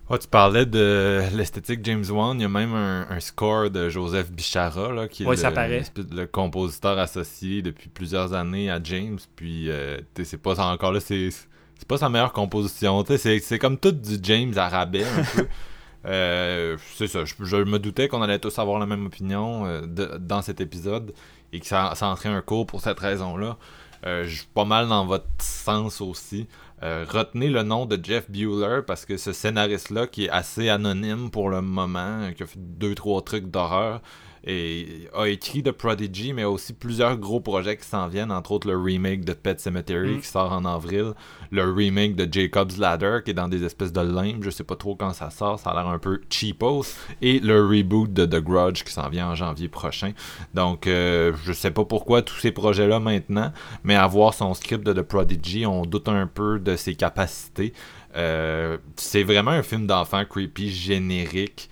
[0.10, 2.39] Ouais, tu parlais de l'esthétique James Wan.
[2.39, 6.25] Il y a même un, un score de Joseph Bichara, là, qui est Ouais, le,
[6.28, 9.17] compositeur associé depuis plusieurs années à James.
[9.36, 13.04] Puis, euh, c'est pas encore là, c'est c'est pas sa meilleure composition.
[13.17, 15.47] c'est comme tout du James à rabais, un peu.
[16.05, 19.81] Euh, c'est ça, je, me doutais qu'on allait tous avoir la même opinion euh,
[20.19, 21.13] dans cet épisode
[21.51, 23.57] et que ça, ça entrait un cours pour cette raison-là.
[24.05, 26.47] Euh, je suis pas mal dans votre sens aussi.
[26.81, 31.49] Retenez le nom de Jeff Bueller parce que ce scénariste-là, qui est assez anonyme pour
[31.49, 34.01] le moment, qui a fait deux, trois trucs d'horreur,
[34.45, 38.67] et a écrit The Prodigy, mais aussi plusieurs gros projets qui s'en viennent, entre autres
[38.67, 40.21] le remake de Pet Cemetery Mm.
[40.21, 41.13] qui sort en avril,
[41.51, 44.75] le remake de Jacob's Ladder qui est dans des espèces de limbes, je sais pas
[44.75, 48.41] trop quand ça sort, ça a l'air un peu cheapos, et le reboot de The
[48.43, 50.12] Grudge qui s'en vient en janvier prochain.
[50.53, 53.51] Donc, euh, je sais pas pourquoi tous ces projets-là maintenant,
[53.84, 57.73] mais à voir son script de The Prodigy, on doute un peu de ses capacités.
[58.15, 61.69] Euh, c'est vraiment un film d'enfant creepy générique.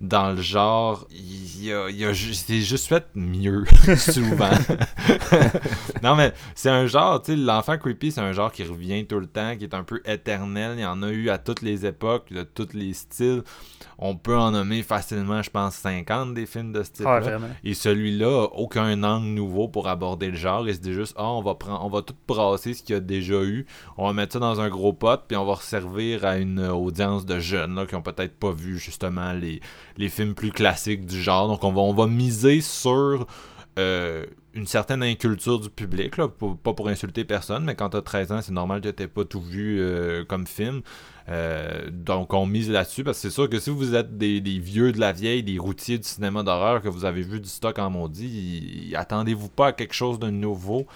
[0.00, 3.64] Dans le genre, il y a, il y a ju- c'est juste fait mieux,
[3.96, 4.50] souvent.
[6.02, 9.18] non, mais c'est un genre, tu sais, l'enfant creepy, c'est un genre qui revient tout
[9.18, 10.74] le temps, qui est un peu éternel.
[10.76, 13.42] Il y en a eu à toutes les époques, de tous les styles.
[13.98, 17.20] On peut en nommer facilement, je pense, 50 des films de ce Ah, type-là.
[17.20, 17.48] vraiment.
[17.64, 20.68] Et celui-là aucun angle nouveau pour aborder le genre.
[20.68, 22.96] Il se dit juste, ah, on va prendre, on va tout brasser ce qu'il y
[22.98, 23.64] a déjà eu.
[23.96, 27.24] On va mettre ça dans un gros pot, puis on va resservir à une audience
[27.24, 29.60] de jeunes là, qui ont peut-être pas vu justement les,
[29.96, 31.48] les films plus classiques du genre.
[31.48, 33.26] Donc on va, on va miser sur
[33.78, 38.32] euh, une certaine inculture du public, là, pas pour insulter personne, mais quand t'as 13
[38.32, 40.80] ans, c'est normal que t'aies pas tout vu euh, comme film.
[41.28, 44.58] Euh, donc on mise là-dessus parce que c'est sûr que si vous êtes des, des
[44.58, 47.78] vieux de la vieille, des routiers du cinéma d'horreur que vous avez vu du stock
[47.78, 50.86] en maudit, attendez-vous pas à quelque chose de nouveau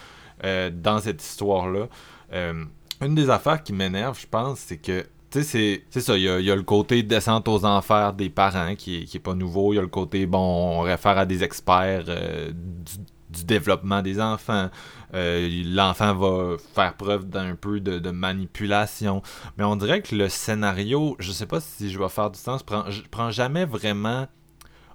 [0.43, 1.89] dans cette histoire-là.
[2.33, 6.51] Une des affaires qui m'énerve, je pense, c'est que tu sais, c'est- ça, il y,
[6.51, 9.73] a, le côté descente aux enfers des parents qui qui est pas nouveau.
[9.73, 14.21] Il y a le côté, bon, on réfère à des experts euh, du, développement des
[14.21, 14.71] enfants.
[15.15, 19.23] Euh, L'enfant va faire preuve d'un peu de, manipulation.
[19.57, 22.65] Mais on dirait que le scénario, je sais pas si je vais faire du sens,
[22.65, 24.27] prend, je prends jamais vraiment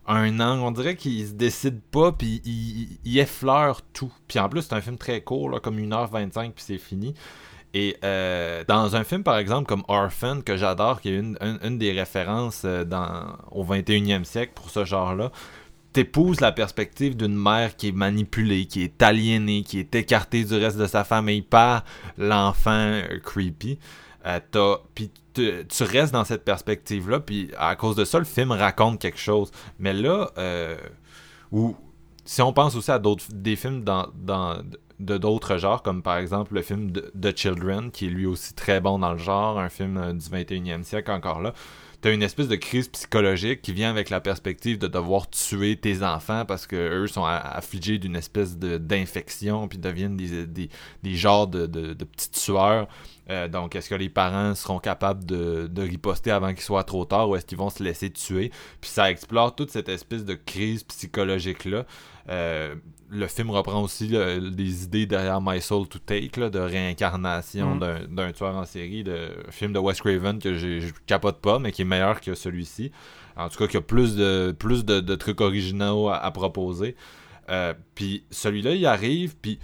[0.05, 0.63] un angle.
[0.63, 2.41] On dirait qu'il se décide pas, puis
[3.05, 4.11] il effleure tout.
[4.27, 7.13] Puis en plus, c'est un film très court, là, comme 1h25, puis c'est fini.
[7.77, 11.77] Et euh, dans un film, par exemple, comme Orphan, que j'adore, qui est une, une-
[11.77, 15.29] des références euh, dans, au 21e siècle pour ce genre-là,
[15.91, 20.55] t'épouses la perspective d'une mère qui est manipulée, qui est aliénée, qui est écartée du
[20.55, 21.83] reste de sa famille par
[22.17, 23.77] l'enfant euh, creepy.
[24.95, 29.19] Puis tu, restes dans cette perspective-là, puis à cause de ça, le film raconte quelque
[29.19, 29.51] chose.
[29.79, 30.77] Mais là, euh,
[32.23, 34.07] si on pense aussi à d'autres des films dans
[34.99, 38.53] de d'autres genres, comme par exemple le film de, The Children, qui est lui aussi
[38.53, 41.53] très bon dans le genre, un film euh, du 21e siècle encore là.
[42.01, 46.03] T'as une espèce de crise psychologique qui vient avec la perspective de devoir tuer tes
[46.03, 50.69] enfants parce que eux sont affligés d'une espèce d'infection puis deviennent des, des,
[51.01, 52.87] des genres de, de, de petits tueurs.
[53.31, 57.05] Euh, donc, est-ce que les parents seront capables de, de riposter avant qu'il soit trop
[57.05, 58.51] tard ou est-ce qu'ils vont se laisser tuer?
[58.81, 61.85] Puis ça explore toute cette espèce de crise psychologique-là.
[62.29, 62.75] Euh,
[63.09, 67.75] le film reprend aussi là, des idées derrière My Soul to Take, là, de réincarnation
[67.75, 67.79] Mm.
[67.79, 71.59] d'un- d'un tueur en série, de film de Wes Craven que j'ai- je capote pas,
[71.59, 72.91] mais qui est meilleur que celui-ci.
[73.37, 76.95] En tout cas, qui a plus de, plus de, de trucs originaux à, à proposer.
[77.49, 79.59] Euh, puis celui-là, il arrive, puis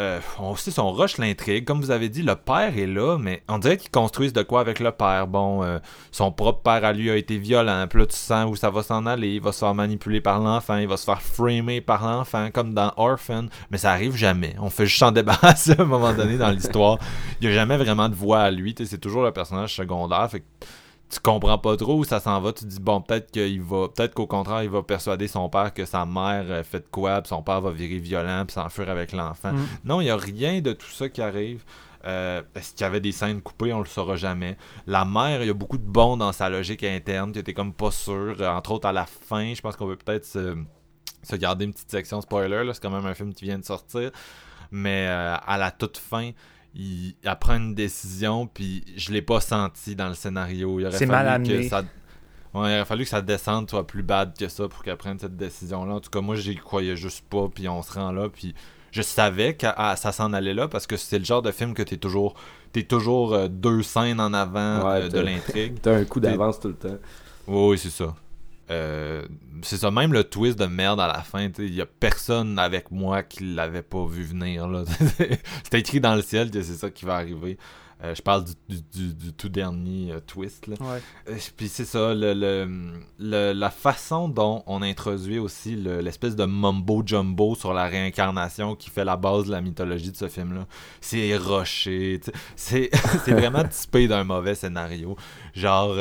[0.00, 1.64] euh, on rush l'intrigue.
[1.64, 4.60] Comme vous avez dit, le père est là, mais on dirait qu'ils construisent de quoi
[4.60, 5.26] avec le père.
[5.26, 5.78] Bon, euh,
[6.10, 7.86] son propre père à lui a été violent.
[7.88, 9.34] Puis là, tu sens où ça va s'en aller.
[9.34, 10.76] Il va se faire manipuler par l'enfant.
[10.76, 13.46] Il va se faire framer par l'enfant, comme dans Orphan.
[13.70, 14.54] Mais ça arrive jamais.
[14.58, 16.98] On fait juste s'en débarrasser à un moment donné dans l'histoire.
[17.40, 18.74] Il n'y a jamais vraiment de voix à lui.
[18.78, 20.28] C'est toujours le personnage secondaire.
[21.10, 22.52] Tu comprends pas trop où ça s'en va.
[22.52, 25.74] Tu te dis, bon, peut-être qu'il va, peut-être qu'au contraire, il va persuader son père
[25.74, 29.12] que sa mère fait de quoi, puis son père va virer violent, puis s'enfuir avec
[29.12, 29.52] l'enfant.
[29.52, 29.66] Mm.
[29.84, 31.64] Non, il y a rien de tout ça qui arrive.
[32.06, 34.56] Euh, Est-ce qu'il y avait des scènes coupées, on le saura jamais.
[34.86, 37.72] La mère, il y a beaucoup de bons dans sa logique interne, tu étais comme
[37.74, 38.36] pas sûr.
[38.40, 40.56] Euh, Entre autres, à la fin, je pense qu'on peut peut-être se,
[41.22, 44.10] se garder une petite section spoiler, c'est quand même un film qui vient de sortir.
[44.70, 46.30] Mais euh, à la toute fin,
[46.74, 50.78] il, elle prend une décision, puis je l'ai pas senti dans le scénario.
[50.80, 51.68] Il aurait C'est fallu mal que amené.
[51.68, 51.82] ça.
[52.52, 55.18] Ouais, il aurait fallu que sa descente soit plus bad que ça pour qu'elle prenne
[55.18, 55.94] cette décision-là.
[55.94, 58.54] En tout cas, moi, j'y croyais juste pas, puis on se rend là, puis
[58.92, 61.74] je savais que ah, ça s'en allait là parce que c'est le genre de film
[61.74, 62.34] que t'es toujours,
[62.72, 65.78] t'es toujours euh, deux scènes en avant Ouais, euh, de l'intrigue.
[65.82, 66.98] T'as un coup d'avance tout le temps.
[67.46, 68.14] Oui, oui, c'est ça.
[68.70, 69.26] Euh,
[69.62, 72.90] c'est ça, même le twist de merde à la fin, il y a personne avec
[72.90, 74.68] moi qui l'avait pas vu venir.
[74.68, 74.84] là.
[75.64, 77.58] C'était écrit dans le ciel que c'est ça qui va arriver.
[78.02, 80.68] Euh, je parle du, du- du- du tout dernier euh, twist.
[80.68, 80.76] Là.
[80.80, 81.36] Ouais.
[81.56, 86.46] Puis c'est ça, le, le- le- la façon dont on introduit aussi le- l'espèce de
[86.46, 90.66] mumbo jumbo sur la réincarnation qui fait la base de la mythologie de ce film-là.
[91.02, 92.20] C'est sais.
[92.56, 92.90] c'est
[93.24, 95.14] c'est vraiment typé d'un mauvais scénario.
[95.52, 95.94] Genre,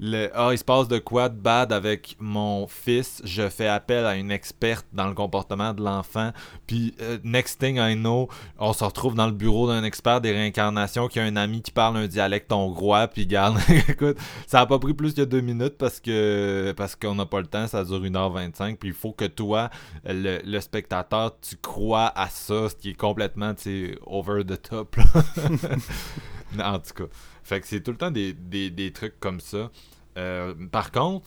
[0.00, 4.06] le, ah, il se passe de quoi de bad avec mon fils, je fais appel
[4.06, 6.32] à une experte dans le comportement de l'enfant,
[6.66, 8.28] puis euh, next thing I know,
[8.58, 11.70] on se retrouve dans le bureau d'un expert des réincarnations qui a un ami qui
[11.70, 15.78] parle un dialecte hongrois, puis garde, écoute, ça a pas pris plus que deux minutes
[15.78, 19.26] parce que parce qu'on n'a pas le temps, ça dure 1h25, puis il faut que
[19.26, 19.70] toi,
[20.04, 24.96] le, le spectateur, tu crois à ça, ce qui est complètement, tu over the top,
[26.62, 27.04] en tout cas,
[27.42, 29.70] fait que c'est tout le temps des, des, des trucs comme ça.
[30.16, 31.26] Euh, par contre,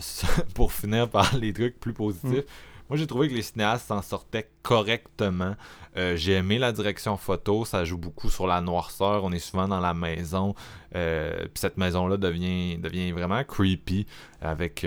[0.54, 2.44] pour finir par les trucs plus positifs,
[2.88, 5.56] moi j'ai trouvé que les cinéastes s'en sortaient correctement.
[5.96, 9.24] Euh, j'ai aimé la direction photo, ça joue beaucoup sur la noirceur.
[9.24, 10.54] On est souvent dans la maison,
[10.94, 14.06] euh, puis cette maison-là devient, devient vraiment creepy
[14.42, 14.86] avec,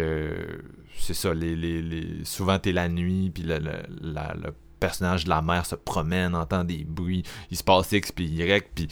[0.97, 3.71] c'est ça, les, les, les- souvent t'es la nuit, puis le, le,
[4.01, 8.11] la- le personnage de la mère se promène, entend des bruits, il se passe X
[8.11, 8.87] puis Y, puis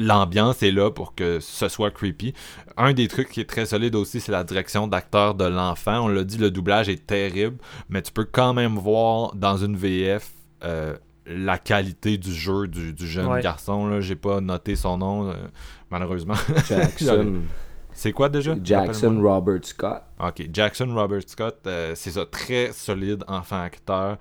[0.00, 2.32] l'ambiance est là pour que ce soit creepy.
[2.76, 6.04] Un des trucs qui est très solide aussi, c'est la direction d'acteur de l'enfant.
[6.04, 7.58] On l'a dit, le doublage est terrible,
[7.88, 10.30] mais tu peux quand même voir dans une VF
[10.64, 13.42] euh, la qualité du jeu du, du jeune Ouais.
[13.42, 13.86] garçon.
[13.86, 15.34] Là, j'ai pas noté son nom, euh,
[15.90, 16.34] malheureusement.
[16.68, 17.42] Jackson,
[17.92, 18.54] c'est quoi déjà?
[18.62, 19.20] Jackson.
[19.22, 20.02] Robert Scott.
[20.18, 24.16] Ok, Jackson Robert Scott, euh, c'est ça, très solide enfant acteur.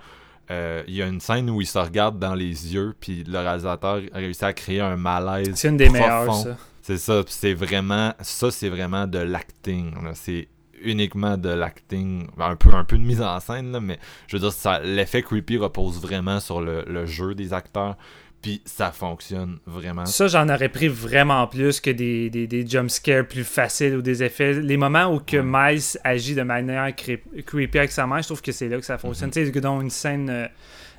[0.52, 3.38] Euh, Il y a une scène où il se regarde dans les yeux, puis le
[3.40, 5.52] réalisateur a réussi à créer un malaise.
[5.56, 6.02] C'est une des profond.
[6.02, 6.58] meilleures, ça.
[6.82, 9.94] C'est ça, c'est vraiment, ça c'est vraiment de l'acting.
[10.16, 10.48] C'est
[10.82, 14.50] uniquement de l'acting, un peu, un peu de mise en scène, là, mais je veux
[14.50, 17.96] dire, l'effet creepy repose vraiment sur le, le jeu des acteurs,
[18.42, 20.06] puis ça fonctionne vraiment.
[20.06, 24.24] Ça, j'en aurais pris vraiment plus que des, des, des jumpscares plus faciles ou des
[24.24, 24.54] effets.
[24.54, 28.52] Les moments où que Miles agit de manière creepy avec sa mère, je trouve que
[28.52, 29.32] c'est là que ça fonctionne.
[29.32, 30.48] Tu sais, dans une scène euh,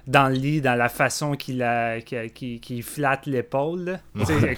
[0.06, 1.64] dans le lit, dans la façon qu'il
[2.34, 3.98] qu'il- qu'il flatte l'épaule.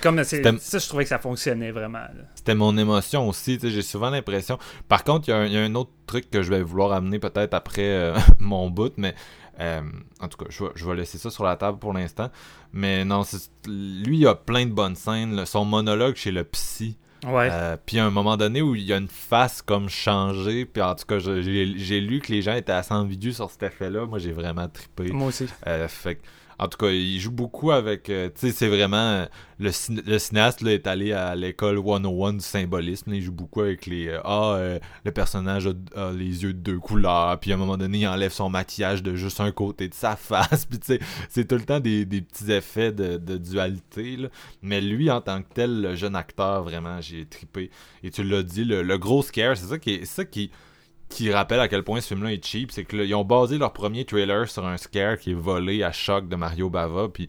[0.00, 0.38] comme Ça,
[0.78, 2.04] je trouvais que ça fonctionnait vraiment.
[2.34, 4.58] C'était mon émotion aussi, j'ai souvent l'impression.
[4.88, 6.62] Par contre, il y a un- il y, a un autre truc que je vais
[6.62, 9.14] vouloir amener peut-être après euh, mon bout, mais
[9.60, 9.82] euh,
[10.20, 12.30] en tout cas, je vais, je vais laisser ça sur la table pour l'instant.
[12.72, 13.22] Mais non,
[13.66, 15.34] lui, il a plein de bonnes scènes.
[15.34, 15.46] là.
[15.46, 16.96] Son monologue chez le psy.
[17.26, 17.48] Ouais.
[17.52, 20.82] Euh, puis à un moment donné où il y a une face comme changée, puis
[20.82, 24.06] en tout cas, j'ai lu que les gens étaient assez ambigus sur cet effet-là.
[24.06, 25.12] Moi, j'ai vraiment trippé.
[25.12, 25.46] Moi aussi.
[25.66, 26.20] Euh, fait
[26.62, 28.08] en tout cas, il joue beaucoup avec.
[28.08, 28.96] euh, tu sais, c'est vraiment.
[28.96, 29.26] euh,
[29.58, 33.12] le, cin- le cinéaste est allé à l'école 101 du symbolisme.
[33.12, 34.06] il joue beaucoup avec les.
[34.08, 37.38] euh, ah, le personnage a, les yeux de deux couleurs.
[37.40, 40.14] Puis à un moment donné, il enlève son maquillage de juste un côté de sa
[40.16, 40.66] face.
[40.66, 44.18] Puis tu sais, c'est tout le temps des, petits effets de, dualité.
[44.62, 47.70] Mais lui, en tant que tel, le jeune acteur, vraiment, j'ai trippé.
[48.04, 49.98] Et tu l'as dit, le, gros scare, c'est ça qui est.
[50.04, 50.50] c'est ça qui
[51.14, 53.58] qui rappelle à quel point ce film-là est cheap, c'est que là, ils ont basé
[53.58, 57.28] leur premier trailer sur un scare qui est volé à Choc de Mario Bava, puis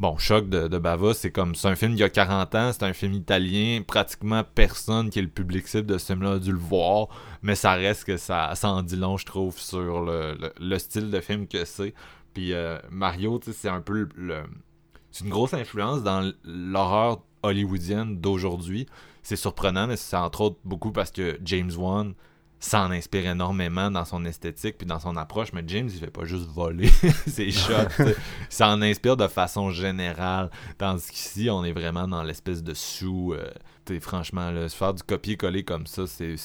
[0.00, 2.82] bon, Choc de, Bava, c'est comme, c'est un film d'il y a 40 ans, c'est
[2.84, 6.52] un film italien, pratiquement personne qui est le public cible de ce film-là a dû
[6.52, 7.08] le voir,
[7.42, 10.78] mais ça reste que ça, ça en dit long, je trouve, sur le, le- le
[10.78, 11.94] style de film que c'est.
[12.32, 14.42] Puis euh, Mario, tu sais, c'est un peu le- le...
[15.10, 18.86] C'est une grosse influence dans l'horreur hollywoodienne d'aujourd'hui.
[19.22, 22.14] C'est surprenant, mais c'est entre autres beaucoup parce que James Wan
[22.64, 26.24] s'en inspire énormément dans son esthétique puis dans son approche, mais James, il fait pas
[26.24, 26.88] juste voler
[27.26, 27.72] ses shots.
[27.98, 28.14] Il
[28.48, 30.50] s'en inspire de façon générale.
[30.78, 33.34] Tandis qu'ici, on est vraiment dans l'espèce de sous.
[33.34, 36.36] euh, franchement, là, se faire du copier-coller comme ça, c'est.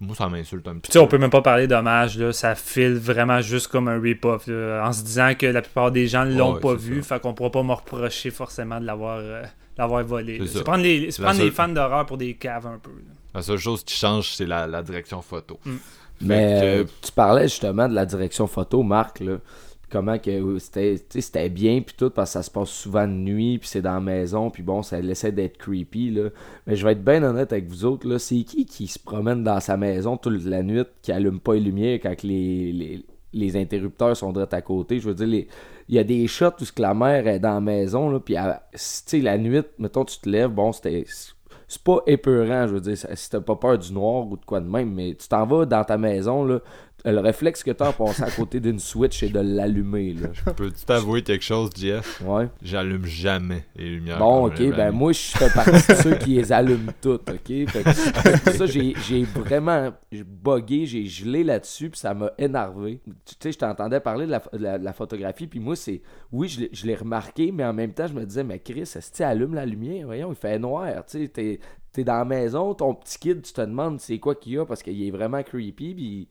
[0.00, 1.10] Moi, ça m'insulte un petit Puis tu sais, on peu.
[1.16, 2.32] peut même pas parler d'hommage, là.
[2.32, 6.24] Ça file vraiment juste comme un rip-off, en se disant que la plupart des gens
[6.24, 7.14] l'ont Ouais, pas vu, ça.
[7.16, 9.42] fait qu'on pourra pas me reprocher forcément de l'avoir euh,
[9.78, 10.38] l'avoir volé.
[10.46, 10.64] C'est ça.
[10.64, 12.90] Prendre les, prendre les fans d'horreur pour des caves un peu.
[12.90, 13.14] là.
[13.34, 15.58] La seule chose qui change, c'est la, la direction photo.
[15.64, 15.70] Mm.
[16.22, 19.38] Mais que- euh, tu parlais justement de la direction photo, Marc, là.
[19.90, 23.58] Comment que euh, c'était bien puis tout parce que ça se passe souvent de nuit
[23.58, 26.30] puis c'est dans la maison puis bon ça laissait d'être creepy là
[26.66, 29.44] mais je vais être bien honnête avec vous autres là c'est qui qui se promène
[29.44, 33.56] dans sa maison toute la nuit qui allume pas les lumières quand les, les, les
[33.58, 34.98] interrupteurs sont droits à côté?
[34.98, 35.46] Je veux dire les
[35.90, 38.18] il y a des shots où ce que la mère est dans la maison là
[38.18, 41.04] puis elle- tu sais la nuit mettons tu te lèves bon c'était
[41.72, 44.60] c'est pas épeurant, je veux dire, si t'as pas peur du noir ou de quoi
[44.60, 46.58] de même, mais tu t'en vas dans ta maison, là,
[47.04, 50.28] le réflexe que t'as en passant à côté d'une switch, c'est de l'allumer, là.
[50.54, 52.22] Peux-tu t'avouer quelque chose, Jeff?
[52.24, 52.48] Ouais.
[52.62, 54.18] J'allume jamais les lumières.
[54.18, 57.68] Bon, ok, je ben moi, je fais partie de ceux qui les allument toutes, ok?
[57.68, 63.00] Fait que, ça, j'ai j'ai vraiment bugué, j'ai gelé là-dessus, puis ça m'a énervé.
[63.24, 66.02] Tu sais, je t'entendais parler de la, de la- de la photographie, puis moi, c'est...
[66.30, 68.80] Oui, je l'ai- je l'ai remarqué, mais en même temps, je me disais, mais Chris,
[68.82, 70.06] est-ce que tu allumes la lumière?
[70.06, 71.58] Voyons, il fait noir, tu sais, t'es...
[71.94, 74.64] T'es dans la maison, ton petit kid, tu te demandes c'est quoi qu'il y a
[74.64, 75.92] parce qu'il est vraiment creepy.
[75.92, 76.26] Puis,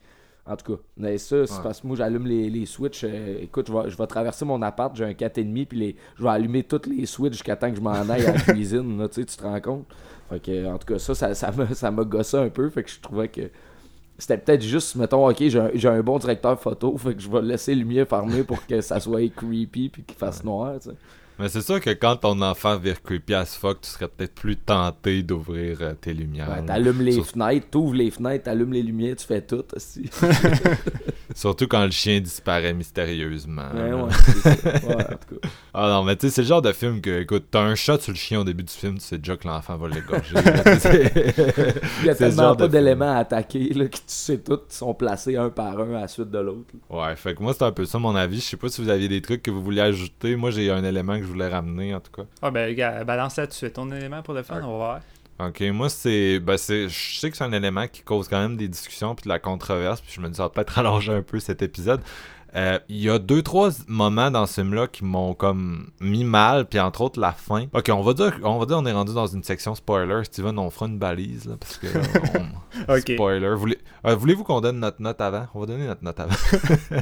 [0.45, 1.60] en tout cas, mais ça, c'est Ouais.
[1.63, 3.04] parce que moi, j'allume les, les switches.
[3.04, 6.23] euh, écoute, je vais, je vais traverser mon appart, j'ai un 4,5, puis les, je
[6.23, 8.97] vais allumer toutes les switches jusqu'à temps que je m'en aille à la cuisine.
[8.99, 9.86] Là, tu sais, tu te rends compte?
[10.30, 12.69] Fait que, en tout cas, ça, ça, ça m'a ça m'a gossé un peu.
[12.69, 13.41] Fait que je trouvais que
[14.17, 17.30] c'était peut-être juste, mettons, ok, j'ai un, j'ai un bon directeur photo, fait que je
[17.30, 20.89] vais laisser le lumière fermée pour que ça soit creepy puis qu'il fasse noir, tu
[20.89, 20.95] sais.
[21.39, 24.57] Mais c'est sûr que quand ton enfant vire creepy as fuck, tu serais peut-être plus
[24.57, 26.49] tenté d'ouvrir euh, tes lumières.
[26.49, 30.09] Ouais, t'allumes les fenêtres, t'ouvres les fenêtres, t'allumes les lumières, tu fais tout aussi.
[31.35, 33.69] Surtout quand le chien disparaît mystérieusement.
[33.73, 35.47] Ouais, ouais, en tout cas.
[35.73, 37.97] Ah non, mais tu sais, c'est le genre de film que, écoute, t'as un shot
[37.99, 40.35] sur le chien au début du film, tu sais déjà que l'enfant va l'égorger.
[42.01, 45.37] Il y a tellement pas d'éléments à attaquer là, que tu sais qui sont placés
[45.37, 46.73] un par un à la suite de l'autre.
[46.89, 48.41] ouais, fait que moi, c'est un peu ça mon avis.
[48.41, 50.35] Je sais pas si vous aviez des trucs que vous vouliez ajouter.
[50.35, 52.23] Moi, j'ai un élément que je voulais ramener, en tout cas.
[52.41, 53.73] Ah ben, gars, balance ça tout de suite.
[53.73, 54.99] Ton élément pour le fun, on va voir.
[55.39, 56.39] Ok, moi, c'est.
[56.39, 56.88] Ben, c'est.
[56.88, 59.39] Je sais que c'est un élément qui cause quand même des discussions puis de la
[59.39, 62.01] controverse, puis je me dis, ça va peut-être rallonger un peu cet épisode.
[62.55, 66.65] Euh, Il y a deux, trois moments dans ce film-là qui m'ont comme mis mal,
[66.65, 67.67] puis entre autres la fin.
[67.73, 70.23] Ok, on va dire on va dire on est rendu dans une section spoiler.
[70.25, 71.87] Steven, on fera une balise, là, parce que.
[72.89, 72.97] on-.
[72.99, 73.55] Spoiler.
[73.55, 75.47] Voulez- euh, Voulez-vous qu'on donne notre note avant?
[75.53, 76.35] On va donner notre note avant.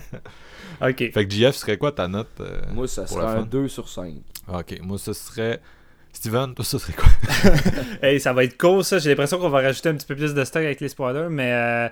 [0.81, 1.11] Ok.
[1.13, 3.47] fait que JF, serait quoi ta note euh, Moi, ça pour serait un fun?
[3.51, 4.13] 2 sur 5.
[4.53, 5.59] Ok, moi, ce serait.
[6.13, 7.09] Steven, toi, ça serait quoi?
[8.01, 8.97] Hey, ça va être cool ça.
[8.97, 11.51] J'ai l'impression qu'on va rajouter un petit peu plus de stock avec les spoilers, mais.
[11.51, 11.89] euh,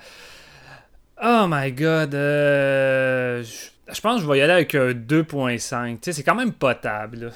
[1.23, 2.13] Oh my god.
[2.13, 3.43] euh,
[3.91, 5.93] Je pense que je vais y aller avec un 2.5.
[5.95, 7.31] Tu sais, c'est quand même potable.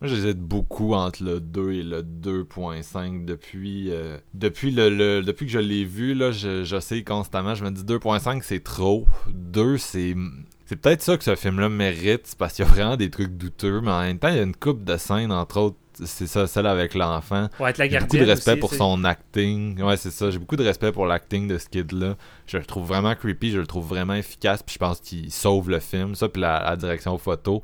[0.00, 5.52] Moi, j'hésite beaucoup entre le 2 et le 2.5 depuis euh, depuis le, depuis que
[5.52, 9.76] je l'ai vu là, je, je sais constamment, je me dis 2.5 c'est trop, 2
[9.76, 10.14] c'est
[10.64, 13.36] c'est peut-être ça que ce film là mérite parce qu'il y a vraiment des trucs
[13.36, 16.26] douteux, mais en même temps, il y a une coupe de scènes entre autres, c'est
[16.26, 17.48] ça celle avec l'enfant.
[17.60, 19.80] La J'ai beaucoup de respect aussi, pour son acting.
[19.82, 20.30] Ouais, c'est ça.
[20.30, 22.16] J'ai beaucoup de respect pour l'acting de ce kid-là.
[22.46, 25.70] Je le trouve vraiment creepy, je le trouve vraiment efficace, puis je pense qu'il sauve
[25.70, 27.62] le film, ça, puis la, la direction photo.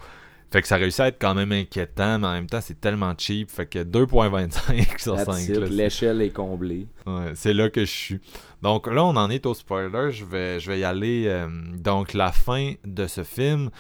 [0.53, 3.13] Fait que ça réussit à être quand même inquiétant, mais en même temps, c'est tellement
[3.19, 3.51] cheap.
[3.51, 5.25] Fait que 2.25 sur 5.
[5.27, 6.87] That's it, là, c'est- L'échelle est comblée.
[7.05, 8.21] Ouais, c'est là que je suis.
[8.63, 10.13] Donc là, on en est au spoiler.
[10.13, 11.25] Je vais, je vais y aller.
[11.27, 13.71] euh, donc, la fin de ce film,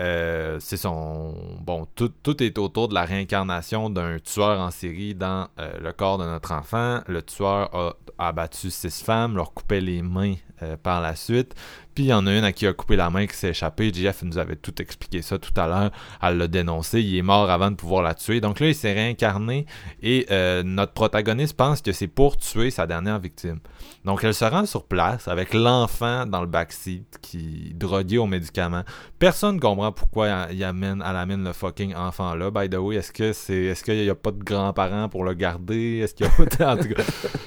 [0.00, 1.34] euh, c'est son.
[1.60, 5.92] Bon, tout, tout est autour de la réincarnation d'un tueur en série dans euh, le
[5.92, 7.00] corps de notre enfant.
[7.08, 11.54] Le tueur a abattu six femmes, leur coupait les mains euh, par la suite.
[11.98, 13.92] Il y en a une à qui a coupé la main qui s'est échappée.
[13.92, 15.90] Jeff nous avait tout expliqué ça tout à l'heure.
[16.22, 17.00] Elle l'a dénoncé.
[17.02, 18.40] Il est mort avant de pouvoir la tuer.
[18.40, 19.66] Donc là, il s'est réincarné
[20.02, 23.58] et euh, notre protagoniste pense que c'est pour tuer sa dernière victime.
[24.04, 28.84] Donc elle se rend sur place avec l'enfant dans le backseat qui drogué aux médicaments.
[29.18, 32.50] Personne comprend pourquoi il amène, elle amène le fucking enfant là.
[32.50, 35.34] By the way, est-ce que c'est est-ce qu'il n'y a pas de grands-parents pour le
[35.34, 35.98] garder?
[35.98, 36.32] Est-ce qu'il y a
[36.72, 37.02] en tout cas,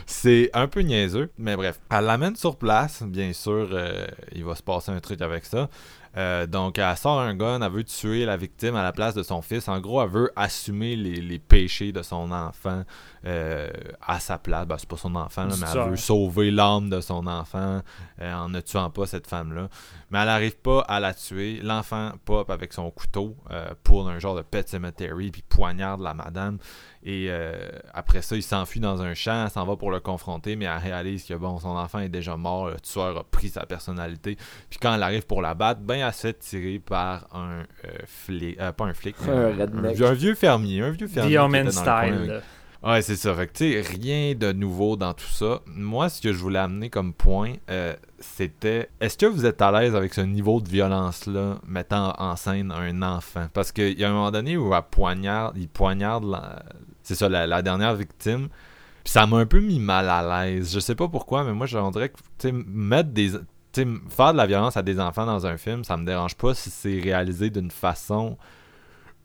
[0.06, 1.80] c'est un peu niaiseux, mais bref.
[1.90, 4.06] Elle l'amène sur place, bien sûr, euh,
[4.42, 5.70] il va se passer un truc avec ça.
[6.18, 9.24] Euh, donc, elle sort un gun, elle veut tuer la victime à la place de
[9.24, 9.68] son fils.
[9.68, 12.84] En gros, elle veut assumer les, les péchés de son enfant
[13.26, 13.70] euh,
[14.06, 14.66] à sa place.
[14.66, 17.82] Ben, c'est pas son enfant, là, mais elle veut sauver l'âme de son enfant
[18.20, 19.70] euh, en ne tuant pas cette femme-là.
[20.10, 21.60] Mais elle n'arrive pas à la tuer.
[21.62, 23.38] L'enfant pop avec son couteau
[23.84, 26.58] pour un genre de pet cemetery, puis poignarde la madame.
[27.04, 30.56] Et euh, après ça, il s'enfuit dans un champ, elle s'en va pour le confronter,
[30.56, 33.66] mais elle réalise que bon, son enfant est déjà mort, le tueur a pris sa
[33.66, 34.38] personnalité.
[34.70, 37.90] Puis quand elle arrive pour la battre, ben elle se fait tirer par un euh,
[38.06, 40.00] flic, euh, pas un flic, Un un, redneck.
[40.02, 41.38] un vieux fermier, un vieux fermier.
[41.66, 42.42] The style.
[42.84, 43.36] Ouais, c'est ça.
[43.36, 45.60] Fait que, tu sais, rien de nouveau dans tout ça.
[45.68, 49.72] Moi, ce que je voulais amener comme point, euh, c'était est-ce que vous êtes à
[49.72, 53.46] l'aise avec ce niveau de violence-là, mettant en scène un enfant?
[53.54, 56.64] Parce qu'il y a un moment donné où elle poignarde, il poignarde la-
[57.12, 58.48] c'est ça, la, dernière victime.
[59.04, 60.74] Puis ça m'a un peu mis mal à l'aise.
[60.74, 63.32] Je sais pas pourquoi, mais moi, je dirais que, mettre des.
[64.10, 66.70] faire de la violence à des enfants dans un film, ça me dérange pas si
[66.70, 68.38] c'est réalisé d'une façon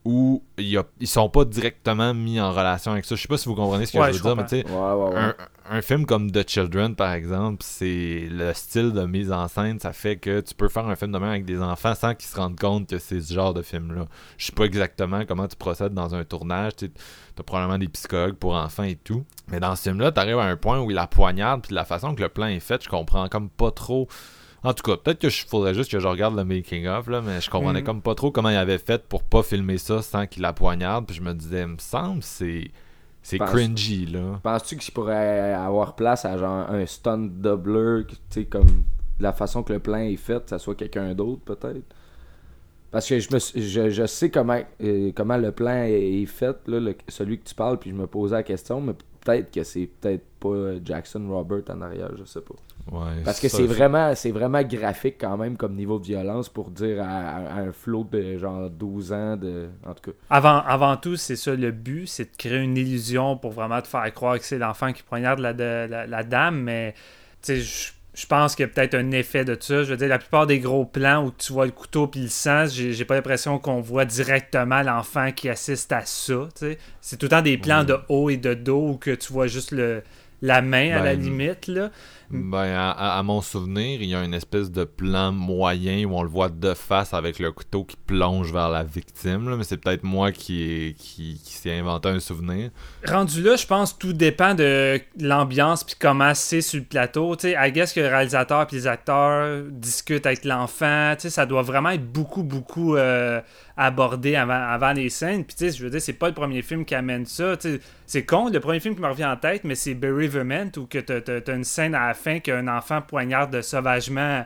[0.07, 3.17] où il y a- ils sont pas directement mis en relation avec ça.
[3.17, 4.61] Je sais pas si vous comprenez ce que Ouais, je je veux dire, mais tu
[4.61, 5.19] sais, Ouais, ouais, ouais.
[5.21, 5.35] un,
[5.69, 9.93] un film comme The Children, par exemple, c'est le style de mise en scène, ça
[9.93, 12.37] fait que tu peux faire un film de même avec des enfants sans qu'ils se
[12.37, 14.07] rendent compte que c'est ce genre de film-là.
[14.39, 16.77] Je sais pas exactement comment tu procèdes dans un tournage.
[16.77, 16.91] Tu
[17.39, 19.25] as probablement des psychologues pour enfants et tout.
[19.49, 21.75] Mais dans ce film-là, tu arrives à un point où il la poignarde, puis de
[21.75, 24.07] la façon que le plan est fait, je comprends comme pas trop.
[24.67, 27.21] En tout cas, peut-être que je faudrait juste que je regarde le making of là,
[27.21, 27.87] mais je comprenais Mhm.
[27.87, 31.07] comme pas trop comment il avait fait pour pas filmer ça sans qu'il la poignarde.
[31.07, 32.71] Puis je me disais, il me semble c'est
[33.23, 34.41] c'est cringy là.
[34.43, 38.67] Penses-tu qu'il pourrait avoir place à genre un stunt doubler, tu sais, comme
[39.21, 41.83] la façon que le plan est fait, ça soit quelqu'un d'autre peut-être?
[42.91, 46.57] Parce que je, me, je, je sais comment, euh, comment le plan est, est fait,
[46.67, 48.95] là, le- celui que tu parles, puis je me posais la question, mais
[49.27, 52.55] peut-être que c'est peut-être pas Jackson Robert en arrière, je sais pas.
[52.93, 56.71] Ouais, Parce que c'est vraiment, c'est vraiment graphique quand même comme niveau de violence pour
[56.71, 59.69] dire à, à- à un flot de genre 12 ans de.
[59.85, 60.17] En tout cas.
[60.31, 63.89] Avant, avant tout, c'est ça le but, c'est de créer une illusion pour vraiment te
[63.89, 66.95] faire croire que c'est l'enfant qui poignarde la, de- la, la dame, mais
[67.43, 69.83] tu sais, je je pense qu'il y a peut-être un effet de ça.
[69.83, 72.29] Je veux dire, la plupart des gros plans où tu vois le couteau puis le
[72.29, 76.49] sang, j'ai pas l'impression qu'on voit directement l'enfant qui assiste à ça.
[77.03, 79.49] C'est tout le temps des plans de haut et de dos où que tu vois
[79.49, 80.03] juste le,
[80.41, 81.67] la main à la Ben, limite.
[81.67, 81.91] Là.
[82.31, 86.29] Ben, à, mon souvenir, il y a une espèce de plan moyen où on le
[86.29, 89.49] voit de face avec le couteau qui plonge vers la victime.
[89.49, 92.71] là, mais c'est peut-être moi qui, qui s'est inventé un souvenir.
[93.07, 97.37] Rendu là, je pense que tout dépend de l'ambiance puis comment c'est sur le plateau.
[97.37, 101.15] Tu sais, I guess que le réalisateur puis les acteurs discutent avec l'enfant.
[101.15, 103.41] Tu sais, ça doit vraiment être beaucoup, beaucoup euh,
[103.77, 105.45] abordé avant, avant les scènes.
[105.45, 107.57] Puis tu sais, je veux dire, c'est pas le premier film qui amène ça.
[107.57, 110.71] Tu c'est con, le premier film qui me revient en tête, mais c'est Barry Vermont
[110.77, 114.45] où t'as, t'as- t'as une scène à la fin qu'un enfant poignarde sauvagement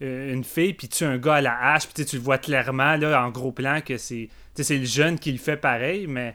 [0.00, 1.86] euh, une fille puis tue un gars à la hache.
[1.86, 4.84] Puis tu tu le vois clairement là, en gros plan que c'est, tu c'est le
[4.84, 6.34] jeune qui le fait pareil, mais...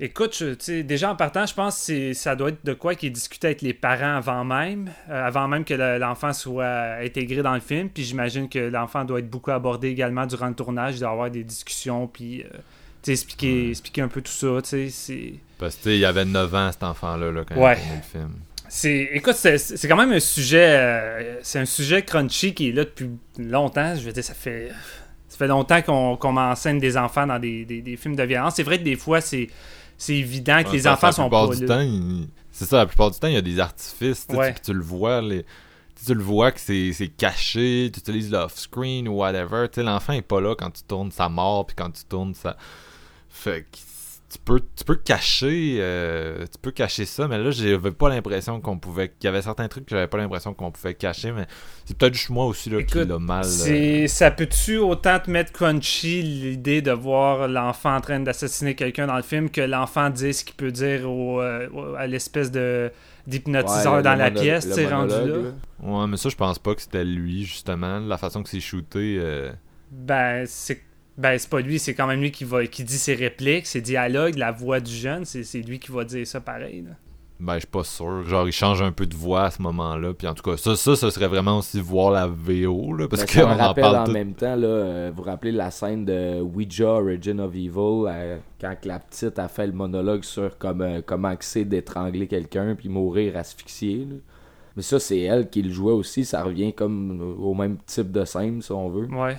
[0.00, 3.10] Écoute, je- déjà en partant, je pense que ça doit être de quoi qui est
[3.10, 7.54] discuté avec les parents avant même, euh, avant même que le- l'enfant soit intégré dans
[7.54, 7.88] le film.
[7.88, 10.96] Puis j'imagine que l'enfant doit être beaucoup abordé également durant le tournage.
[10.96, 12.48] Il doit y avoir des discussions, puis euh,
[13.12, 14.60] expliquer, expliquer un peu tout ça.
[14.62, 17.74] tu sais, C'est, Parce que il avait 9 ans cet enfant-là là, quand Ouais.
[17.76, 18.32] il a tourné le film.
[18.68, 22.82] c'est, écoute, c'est, quand même un sujet, euh, c'est un sujet crunchy qui est là
[22.84, 23.94] depuis longtemps.
[23.94, 24.70] Je veux dire, ça fait,
[25.28, 28.54] ça fait longtemps qu'on, qu'on m'enseigne des enfants dans des, des- des films de violence.
[28.56, 29.48] C'est vrai que des fois, c'est,
[29.98, 31.82] c'est évident que Ouais, les enfants sont pas du là.
[31.84, 34.26] il- C'est ça, la plupart du temps, il y a des artifices.
[34.28, 34.54] tu Ouais.
[34.54, 35.44] Tu, tu le vois, les...
[35.96, 39.68] tu tu le vois que c'est caché, tu utilises l'off-screen ou whatever.
[39.68, 42.34] Tu sais, l'enfant est pas là quand tu tournes sa mort, puis quand tu tournes
[42.34, 42.56] sa.
[43.28, 43.76] Fait que
[44.30, 48.60] tu peux, tu peux cacher euh, tu peux cacher ça, mais là, j'avais pas l'impression
[48.60, 49.08] qu'on pouvait.
[49.10, 51.46] qu'il y avait certains trucs que j'avais pas l'impression qu'on pouvait cacher, mais
[51.84, 53.44] c'est peut-être juste moi aussi là, qui Écoute, l'a mal.
[53.44, 58.74] euh, C'est, ça peut-tu autant te mettre crunchy l'idée de voir l'enfant en train d'assassiner
[58.74, 62.50] quelqu'un dans le film que l'enfant dise ce qu'il peut dire au, euh, à l'espèce
[62.50, 62.90] de
[63.26, 65.52] d'hypnotiseur Ouais, dans la pièce, sais, rendu là.
[65.82, 67.98] Ouais, mais ça, je pense pas que c'était lui, justement.
[68.00, 69.16] La façon que c'est shooté.
[69.18, 69.50] euh,
[69.90, 70.82] Ben, c'est
[71.16, 73.80] ben, c'est pas lui, c'est quand même lui qui, va, qui dit ses répliques, ses
[73.80, 76.82] dialogues, la voix du jeune, c'est, c'est lui qui va dire ça pareil.
[76.82, 76.92] là.
[77.40, 78.22] Ben, je suis pas sûr.
[78.24, 80.14] Genre, il change un peu de voix à ce moment-là.
[80.14, 83.08] Puis en tout cas, ça, ça, ce serait vraiment aussi voir la VO, là.
[83.08, 84.12] Parce ça qu'on me en rappelle parle en tout.
[84.12, 88.38] même temps, là, euh, vous vous rappelez la scène de Ouija Origin of Evil, euh,
[88.60, 92.76] quand que la petite a fait le monologue sur comme, euh, comment c'est d'étrangler quelqu'un
[92.76, 94.06] puis mourir asphyxié.
[94.08, 94.16] là.
[94.76, 98.24] Mais ça, c'est elle qui le jouait aussi, ça revient comme au même type de
[98.24, 99.06] scène, si on veut.
[99.06, 99.36] Ouais.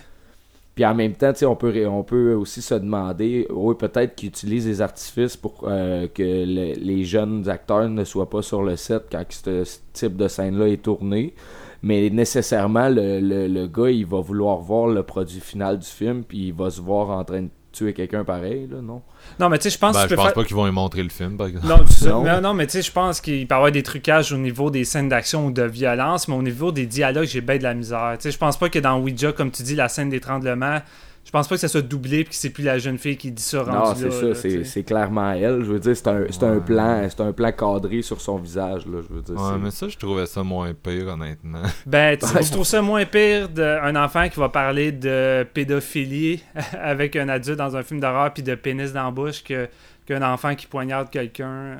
[0.76, 4.66] Puis en même temps, on peut, on peut aussi se demander, oui, peut-être qu'ils utilisent
[4.66, 9.04] des artifices pour euh, que le- les jeunes acteurs ne soient pas sur le set
[9.12, 11.34] quand ce, ce type de scène-là est tourné.
[11.82, 16.24] Mais nécessairement, le, le, le gars, il va vouloir voir le produit final du film,
[16.24, 19.02] puis il va se voir en train de tuer quelqu'un pareil, là, non?
[19.40, 20.34] Non, mais tu sais, je pense Ben, que tu je pense faire...
[20.34, 21.68] pas qu'ils vont lui montrer le film, par exemple.
[21.68, 22.24] Non, Non.
[22.24, 24.70] mais non, mais tu sais, je pense qu'il peut y avoir des trucages au niveau
[24.72, 27.74] des scènes d'action ou de violence, mais au niveau des dialogues, j'ai bien de la
[27.74, 28.14] misère.
[28.16, 30.80] Tu sais, je pense pas que dans Ouija, comme tu dis, la scène d'étranglement,
[31.26, 33.32] je pense pas que ça soit doublé puis que c'est plus la jeune fille qui
[33.32, 35.64] dit ça rendu Non, c'est ça, c'est c'est clairement elle.
[35.64, 38.86] Je veux dire, c'est un, c'est un plan, c'est un plan cadré sur son visage,
[38.86, 39.36] là, je veux dire.
[39.36, 41.64] Ouais, c'est- mais ça, je trouvais ça moins pire, honnêtement.
[41.86, 46.44] Ben, tu trouves ça moins pire d'un enfant qui va parler de pédophilie
[46.80, 49.68] avec un adulte dans un film d'horreur puis de pénis dans la bouche que-
[50.06, 51.78] qu'un enfant qui poignarde quelqu'un euh,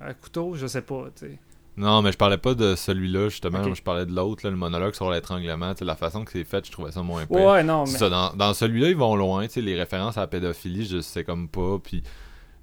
[0.00, 1.38] à couteau, je sais pas, tu sais.
[1.76, 3.74] Non, mais je parlais pas de celui-là, justement.
[3.74, 5.72] Je parlais de l'autre, le monologue sur l'étranglement.
[5.80, 7.36] La façon que c'est fait, je trouvais ça moins pire.
[7.44, 7.90] Ouais, non, mais...
[7.90, 9.46] ça, dans, dans celui-là, ils vont loin.
[9.56, 11.78] Les références à la pédophilie, je sais comme pas.
[11.82, 12.02] Puis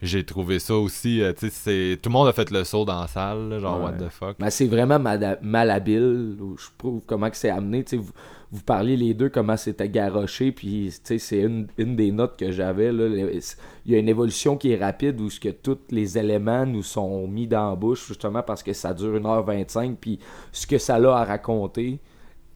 [0.01, 1.21] j'ai trouvé ça aussi.
[1.21, 3.91] euh, c'est tout le monde a fait le saut dans la salle, là, genre Ouais.
[3.91, 4.35] what the fuck.
[4.39, 4.97] Mais c'est vraiment
[5.41, 6.37] malhabile.
[6.57, 7.83] Je trouve comment que c'est amené.
[7.83, 8.11] Tu sais, vous,
[8.53, 10.51] vous parliez les deux comment c'était garoché.
[10.51, 12.89] Puis c'est une, une des notes que j'avais.
[12.93, 16.83] Il y a une évolution qui est rapide où ce que tous les éléments nous
[16.83, 19.95] sont mis dans la bouche justement parce que ça dure 1h25.
[19.95, 20.19] Puis
[20.51, 21.99] ce que ça a à raconter.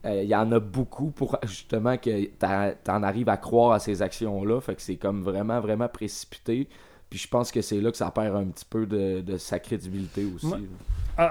[0.04, 2.26] euh, Il y en a beaucoup pour justement que
[2.84, 4.60] t'en arrives à croire à ces actions-là.
[4.60, 6.68] Fait que c'est comme vraiment, vraiment précipité.
[7.08, 9.58] Puis je pense que c'est là que ça perd un petit peu de, de sa
[9.60, 10.46] crédibilité aussi.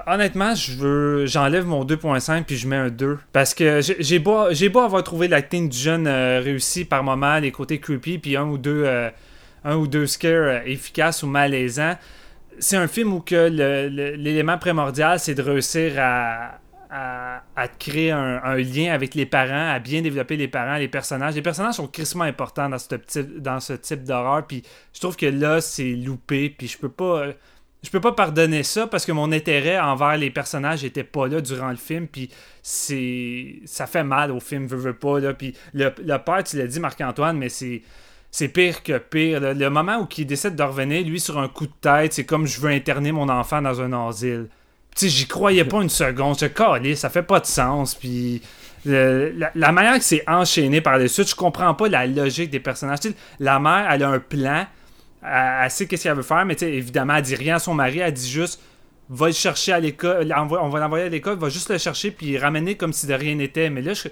[0.08, 4.48] Honnêtement, je veux j'enlève mon 2.5 puis je mets un 2 parce que j'ai beau
[4.50, 8.36] j'ai beau avoir trouvé l'acting du jeune euh, réussi par moment, les côtés creepy puis
[8.36, 9.12] un ou deux euh,
[9.64, 11.98] un ou deux scares euh, efficaces ou malaisants.
[12.58, 13.48] C'est un film où que
[14.18, 16.60] l'élément primordial c'est de réussir à
[16.98, 21.36] à, créer un, un lien avec les parents, à bien développer les parents, les personnages.
[21.36, 24.48] Les personnages sont crissement importants dans ce type, dans ce type d'horreur.
[24.48, 24.64] Puis
[24.94, 26.50] je trouve que là, c'est loupé.
[26.50, 27.28] Puis je peux pas.
[27.86, 31.40] Je peux pas pardonner ça parce que mon intérêt envers les personnages était pas là
[31.40, 32.30] durant le film puis
[32.64, 35.34] c'est ça fait mal au film veux, veux pas là.
[35.34, 37.84] Puis le, le père tu l'as dit Marc-Antoine mais c'est
[38.32, 41.68] c'est pire que pire le moment où il décide de revenir lui sur un coup
[41.68, 44.48] de tête c'est comme je veux interner mon enfant dans un asile.
[44.96, 46.38] Tu j'y croyais pas une seconde.
[46.40, 48.42] Je calais ça fait pas de sens puis
[48.86, 52.60] le- la, manière que c'est enchaîné par les suite je comprends pas la logique des
[52.60, 53.00] personnages.
[53.40, 54.66] La mère elle a un plan
[55.26, 58.00] elle, elle sait qu'est-ce qu'elle veut faire, mais évidemment, elle dit rien à son mari,
[58.00, 58.62] elle dit juste
[59.10, 62.38] va le chercher à l'école, on va l'envoyer à l'école, va juste le chercher puis
[62.40, 63.70] ramener comme si de rien n'était.
[63.70, 64.08] Mais là, je...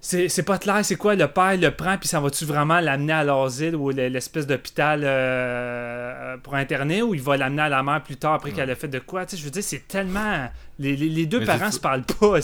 [0.00, 3.12] c'est c'est pas clair, c'est quoi le père le prend puis ça va-tu vraiment l'amener
[3.12, 7.82] à l'asile ou le- l'espèce d'hôpital euh, pour interner ou il va l'amener à la
[7.82, 9.24] mère plus tard après qu'elle a fait de quoi?
[9.26, 10.48] Tu sais, je veux dire, c'est tellement.
[10.78, 12.28] Les, les- les deux Mais parents se parlent pas.
[12.28, 12.40] Ouais.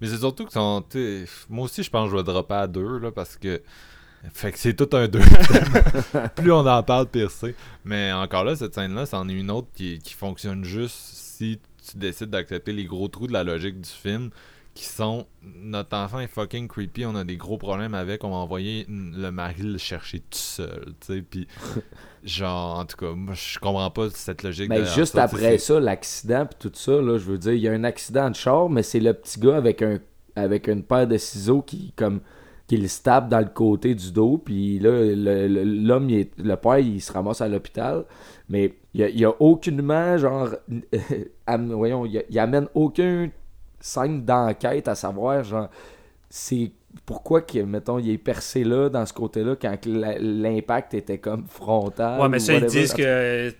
[0.00, 2.66] Mais c'est surtout que son, t'sais, moi aussi je pense que je vais dropper à
[2.66, 3.62] 2 là parce que
[4.32, 5.18] fait que c'est tout un 2.
[6.36, 7.54] Plus on en parle, pire c'est.
[7.84, 11.60] Mais encore là, cette scène-là, c'en est une autre qui, qui fonctionne juste si
[11.90, 14.30] tu décides d'accepter les gros trous de la logique du film
[14.74, 18.36] qui sont notre enfant est fucking creepy, on a des gros problèmes avec, on va
[18.36, 21.46] envoyer le mari le chercher tout seul, tu sais, puis
[22.24, 25.58] genre en tout cas, moi je comprends pas cette logique Mais derrière juste ça, après
[25.58, 28.34] ça, l'accident puis tout ça, là, je veux dire, il y a un accident de
[28.34, 30.00] char, mais c'est le petit gars avec un
[30.34, 32.20] avec une paire de ciseaux qui comme
[32.66, 36.56] qui le tape dans le côté du dos, puis là, le- le- l'homme, est- le
[36.56, 38.04] père, il se ramasse à l'hôpital,
[38.48, 40.48] mais il y a, aucunement, genre,
[41.46, 43.28] voyons, il, amène aucun
[43.80, 45.68] scène d'enquête à savoir, genre,
[46.30, 46.72] c'est
[47.06, 52.20] pourquoi que, mettons, il est percé là, dans ce côté-là, quand l'impact était comme frontal.
[52.20, 53.52] Ouais, mais ou ça, ils disent que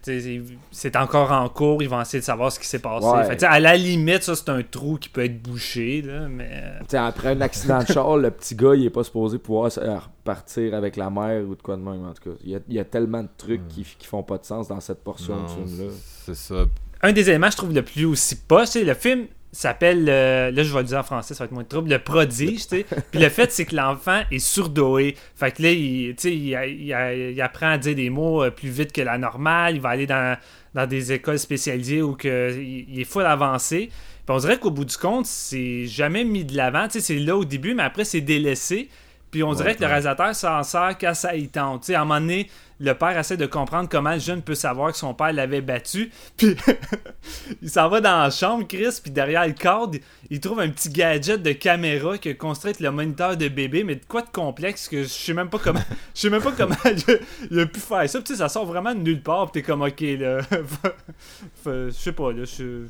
[0.71, 3.07] c'est encore en cours, ils vont essayer de savoir ce qui s'est passé.
[3.07, 3.25] Ouais.
[3.25, 6.73] Fait à la limite, ça, c'est un trou qui peut être bouché, là, mais...
[6.87, 9.99] T'sais, après un accident de char, le petit gars, il est pas supposé pouvoir euh,
[9.99, 12.05] repartir avec la mère ou de quoi de même.
[12.05, 14.23] En tout cas, il y a, il y a tellement de trucs qui, qui font
[14.23, 15.93] pas de sens dans cette portion non, de film-là.
[16.25, 16.65] c'est ça.
[17.03, 20.63] Un des éléments, je trouve, le plus aussi poche, c'est le film s'appelle, euh, là,
[20.63, 22.79] je vais le dire en français, ça va être moins de trouble, le prodige, tu
[22.79, 22.87] sais.
[23.11, 25.17] Puis le fait, c'est que l'enfant est surdoué.
[25.37, 28.51] Fait que là, il, tu sais, il, il- il apprend à dire des mots euh,
[28.51, 29.77] plus vite que la normale.
[29.77, 30.37] Il va aller dans,
[30.75, 33.91] dans des écoles spécialisées où que, il, il est full avancé.
[34.27, 36.85] Puis on dirait qu'au bout du compte, c'est jamais mis de l'avant.
[36.87, 38.89] Tu sais, c'est là au début, mais après, c'est délaissé.
[39.35, 41.81] Puis on dirait que le réalisateur s'en sert quand ça y tente.
[41.81, 44.55] Tu sais, à un moment donné, le père essaie de comprendre comment le jeune peut
[44.55, 46.13] savoir que son père l'avait battu.
[46.37, 46.55] Puis
[47.61, 49.99] il s'en va dans la chambre, Chris, puis derrière le cadre,
[50.31, 53.97] il trouve un petit gadget de caméra qui a construit le moniteur de bébé, mais
[53.97, 55.83] de quoi de complexe que je sais même pas comment.
[56.15, 57.17] Je sais même pas comment il a,
[57.51, 58.19] il a pu faire ça.
[58.21, 60.39] Puis tu sais, ça sort vraiment de nulle part, puis t'es comme ok là.
[61.67, 62.45] Je sais pas là.
[62.45, 62.87] je-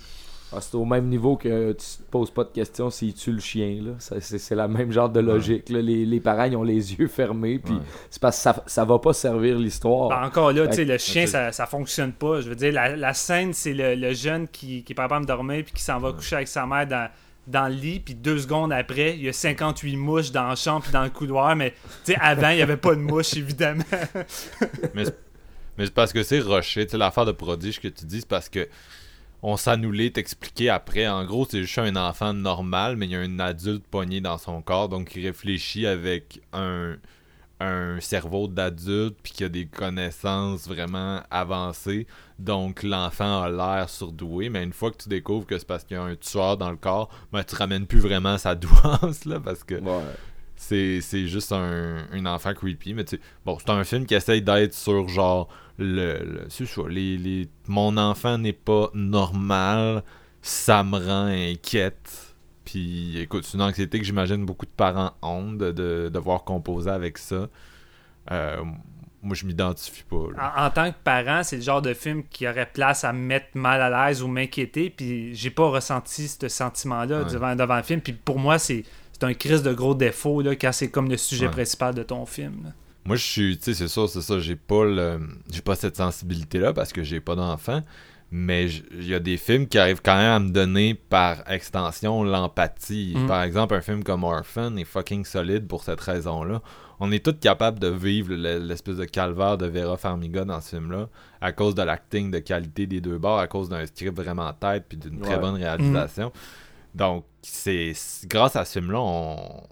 [0.60, 3.78] c'est au même niveau que tu te poses pas de questions s'il tue le chien.
[3.98, 5.68] C'est c'est la même genre de logique.
[5.68, 5.80] là.
[5.80, 7.58] Les, les parents, ils ont les yeux fermés.
[7.58, 7.80] Puis Ouais.
[8.10, 10.08] c'est parce que ça, ça va pas servir l'histoire.
[10.08, 12.40] Ben, encore là, tu sais, Fait le chien, ça, ça fonctionne pas.
[12.40, 15.26] Je veux dire, la, la scène, c'est le, le jeune qui, qui est pas capable
[15.26, 17.08] de dormir puis qui s'en va coucher avec sa mère dans,
[17.46, 20.82] dans le lit, puis deux secondes après, il y a 58 mouches dans la chambre
[20.82, 21.72] puis dans le couloir, mais
[22.04, 23.84] tu sais, avant, il y avait pas de mouches, évidemment.
[24.94, 25.18] Mais c'est
[25.76, 26.86] mais c'est parce que c'est rushé.
[26.86, 28.68] Tu sais, l'affaire de prodige que tu dis, c'est parce que
[29.46, 31.06] on s'annulait t'expliquer après.
[31.06, 34.38] En gros, c'est juste un enfant normal, mais il y a un adulte pogné dans
[34.38, 36.96] son corps, donc il réfléchit avec un,
[38.00, 42.06] cerveau d'adulte, puis qui a des connaissances vraiment avancées.
[42.38, 45.98] Donc l'enfant a l'air surdoué, mais une fois que tu découvres que c'est parce qu'il
[45.98, 49.40] y a un tueur dans le corps, ben, tu ramènes plus vraiment sa douance, là,
[49.40, 49.74] parce que.
[50.56, 54.40] C'est c'est juste un, un enfant creepy mais tu bon c'est un film qui essaye
[54.42, 55.48] d'être sur genre
[55.78, 60.02] le, le c'est ça les, les mon enfant n'est pas normal
[60.42, 62.34] ça me rend inquiète
[62.64, 66.90] puis écoute c'est une anxiété que j'imagine beaucoup de parents ont de, de devoir composer
[66.90, 67.48] avec ça
[68.30, 68.62] Euh,
[69.26, 70.16] moi, je m'identifie pas.
[70.16, 73.18] En, en tant que parent, c'est le genre de film qui aurait place à me
[73.20, 74.90] mettre mal à l'aise ou m'inquiéter.
[74.90, 77.32] Puis j'ai pas ressenti ce sentiment-là Ouais.
[77.32, 78.00] devant, devant le film.
[78.02, 78.84] Puis pour moi, c'est
[79.24, 81.52] c'est un crise de gros défaut là, quand c'est comme le sujet Ouais.
[81.52, 82.54] principal de ton film.
[82.64, 82.70] là.
[83.06, 85.20] Moi, je suis, tu sais, c'est sûr, c'est ça, j'ai pas le,
[85.52, 87.82] j'ai pas cette sensibilité-là parce que j'ai pas d'enfant,
[88.30, 92.24] mais il y a des films qui arrivent quand même à me donner par extension
[92.24, 93.12] l'empathie.
[93.16, 93.26] Mhm.
[93.26, 96.62] Par exemple, un film comme Orphan est fucking solide pour cette raison-là.
[97.00, 100.70] On est tous capables de vivre le- l'espèce de calvaire de Vera Farmiga dans ce
[100.76, 101.08] film-là
[101.40, 104.86] à cause de l'acting de qualité des deux bords, à cause d'un script vraiment tête
[104.88, 106.32] puis d'une très bonne réalisation.
[106.94, 107.92] Donc, c'est
[108.26, 109.62] grâce à ce film-là, on,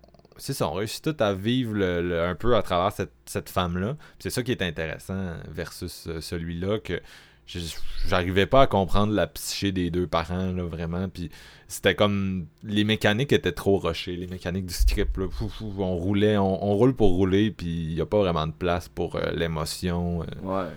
[0.74, 3.96] réussit tout à vivre un peu à travers cette, cette femme-là.
[4.18, 7.00] C'est ça qui est intéressant versus euh, celui-là que
[8.06, 11.08] j'arrivais pas à comprendre la psyché des deux parents, là, vraiment.
[11.08, 11.30] Puis
[11.68, 12.46] c'était comme.
[12.62, 14.16] Les mécaniques étaient trop rushées.
[14.16, 17.94] Les mécaniques du script, là, fou, fou, on roulait, on, roule pour rouler, puis il
[17.94, 20.22] n'y a pas vraiment de place pour euh, l'émotion.
[20.22, 20.26] euh.
[20.42, 20.70] Ouais.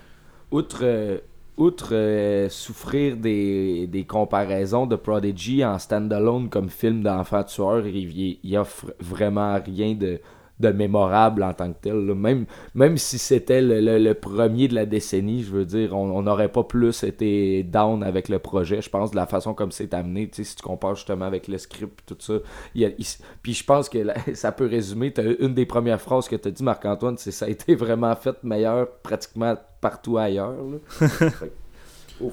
[0.51, 1.21] Outre,
[1.57, 8.39] outre euh, souffrir des, des comparaisons de Prodigy en standalone comme film d'enfant tueur, il,
[8.43, 10.19] il, offre vraiment rien de,
[10.59, 12.05] de mémorable en tant que tel.
[12.05, 12.15] là.
[12.15, 12.45] Même,
[12.75, 16.47] même si c'était le, le- le premier de la décennie, je veux dire, on n'aurait
[16.51, 20.29] pas plus été down avec le projet, je pense, de la façon comme c'est amené.
[20.29, 22.35] Tu sais, si tu compares justement avec le script et tout ça.
[22.73, 23.05] il il-
[23.41, 23.99] puis je pense que
[24.33, 25.13] ça peut résumer.
[25.39, 28.35] une des premières phrases que tu as dit, Marc-Antoine, c'est ça a été vraiment fait
[28.43, 30.55] meilleur pratiquement partout ailleurs.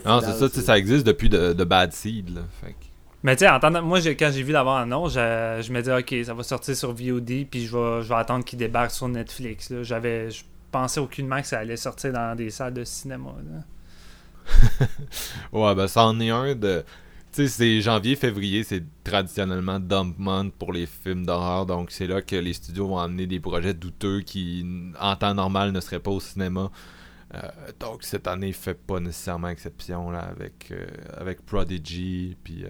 [0.07, 2.33] Non, c'est ça, ça existe depuis de, de Bad Seed.
[2.35, 2.92] Là, fait que-
[3.23, 6.35] Mais tu sais, moi, quand j'ai vu la bande-annonce, je, je me disais, ok, ça
[6.35, 9.73] va sortir sur VOD, puis je vais, je vais attendre qu'il débarque sur Netflix.
[9.83, 10.43] J'avais, je
[10.73, 13.35] pensais aucunement que ça allait sortir dans des salles de cinéma.
[15.53, 16.85] Ouais, ben ça en est un de.
[17.33, 21.65] Tu sais, c'est janvier-février, c'est traditionnellement dump month pour les films d'horreur.
[21.65, 24.67] Donc, c'est là que les studios vont amener des projets douteux qui,
[25.01, 26.71] en temps normal, ne seraient pas au cinéma.
[27.35, 27.39] Euh,
[27.81, 32.37] donc, cette année fait pas nécessairement exception là, avec, euh, avec Prodigy.
[32.45, 32.69] Puis, euh,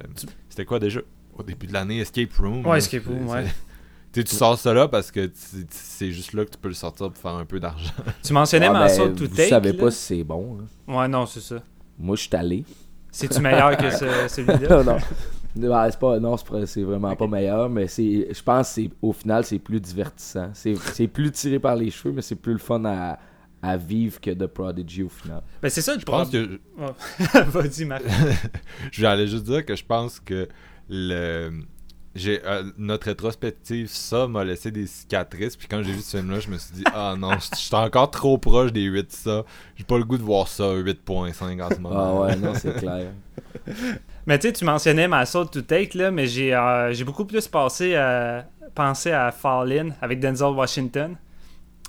[0.48, 1.00] c'était quoi déjà?
[1.36, 2.58] Au début de l'année, Escape Room.
[2.64, 3.44] Ouais, là, Escape Room, ouais.
[3.46, 3.54] c'est-
[4.12, 5.30] Tu sais, tu sors ça là parce que
[5.70, 7.94] c'est juste là que tu peux le sortir pour faire un peu d'argent.
[8.22, 9.48] Tu mentionnais Ah, ma ben, saute to Vous take.
[9.48, 9.78] savez là.
[9.84, 10.58] pas si c'est bon.
[10.60, 10.94] hein.
[10.94, 11.56] Ouais, non, c'est ça.
[11.98, 12.64] Moi, je suis allé.
[13.10, 14.84] C'est-tu meilleur que ce- celui-là?
[14.84, 14.98] non,
[15.54, 15.90] non.
[15.90, 16.36] C'est pas, non,
[16.66, 20.50] c'est vraiment pas meilleur, mais c'est, je pense que c'est, au final, c'est plus divertissant.
[20.52, 23.18] C'est, c'est plus tiré par les cheveux, mais c'est plus le fun à,
[23.62, 25.42] à vivre que de Prodigy au final.
[25.62, 26.60] Ben, c'est ça, je Je pense que
[27.50, 28.02] Vas-y, Marc.
[28.90, 30.48] je vais aller juste dire que je pense que
[30.88, 31.52] le
[32.14, 36.30] j'ai euh, notre rétrospective ça m'a laissé des cicatrices puis quand j'ai vu ce film
[36.30, 39.44] là je me suis dit ah non je suis encore trop proche des 8 ça
[39.76, 42.76] j'ai pas le goût de voir ça 8.5 en ce moment Ah ouais, non, c'est
[42.76, 43.06] clair.
[44.26, 47.24] Mais tu sais, tu mentionnais ma saute to take, là, mais j'ai euh, j'ai beaucoup
[47.24, 51.16] plus passé à, pensé à Fall In avec Denzel Washington.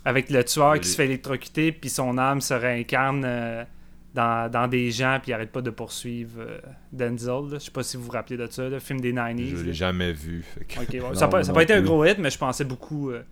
[0.05, 3.63] Avec le tueur qui se fait électrocuter, puis son âme se réincarne euh,
[4.13, 6.59] dans, dans des gens, puis il arrête pas de poursuivre euh,
[6.91, 7.53] Denzel.
[7.53, 9.55] Je sais pas si vous vous rappelez de ça, le film des 90s.
[9.57, 10.99] je l'ai jamais vu fait que- Ok, ouais.
[11.09, 13.23] Non, ça n'a pas, été un gros hit, mais je pensais beaucoup, euh,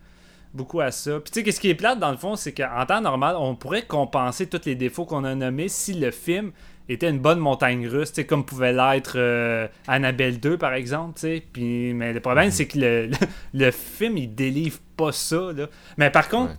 [0.53, 1.19] beaucoup à ça.
[1.19, 3.55] Puis tu sais, qu'est-ce qui est plate dans le fond, c'est qu'en temps normal, on
[3.55, 6.51] pourrait compenser tous les défauts qu'on a nommés si le film
[6.93, 11.19] était une bonne montagne russe, comme pouvait l'être euh, Annabelle 2 par exemple.
[11.53, 12.51] Puis, mais le problème, Mhm.
[12.51, 13.17] c'est que le, le,
[13.53, 15.51] le film, il délivre pas ça.
[15.55, 15.67] Là.
[15.97, 16.57] Mais par contre, Ouais.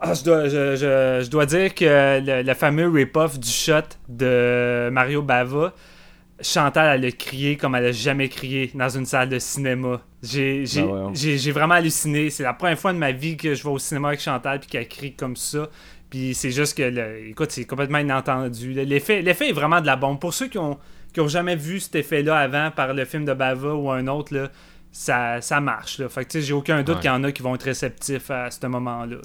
[0.00, 3.80] ah, je, dois, je, je- je dois dire que le, le fameux rip-off du shot
[4.08, 5.72] de Mario Bava,
[6.42, 10.02] Chantal, elle a crié comme elle a jamais crié dans une salle de cinéma.
[10.22, 11.00] J'ai Ben ouais,
[11.48, 11.52] hein.
[11.54, 12.28] vraiment halluciné.
[12.28, 14.68] C'est la première fois de ma vie que je vais au cinéma avec Chantal puis
[14.68, 15.70] qu'elle crie comme ça.
[16.16, 18.72] Puis c'est juste que, écoute, c'est complètement inentendu.
[18.72, 20.18] L'effet l'effet est vraiment de la bombe.
[20.18, 20.78] Pour ceux qui ont,
[21.12, 24.34] qui ont jamais vu cet effet-là avant par le film de Bava ou un autre,
[24.34, 24.48] là,
[24.90, 25.98] ça, ça marche.
[25.98, 26.08] Là.
[26.08, 27.00] Fait que j'ai aucun doute Ouais.
[27.02, 29.16] qu'il y en a qui vont être réceptifs à ce moment-là.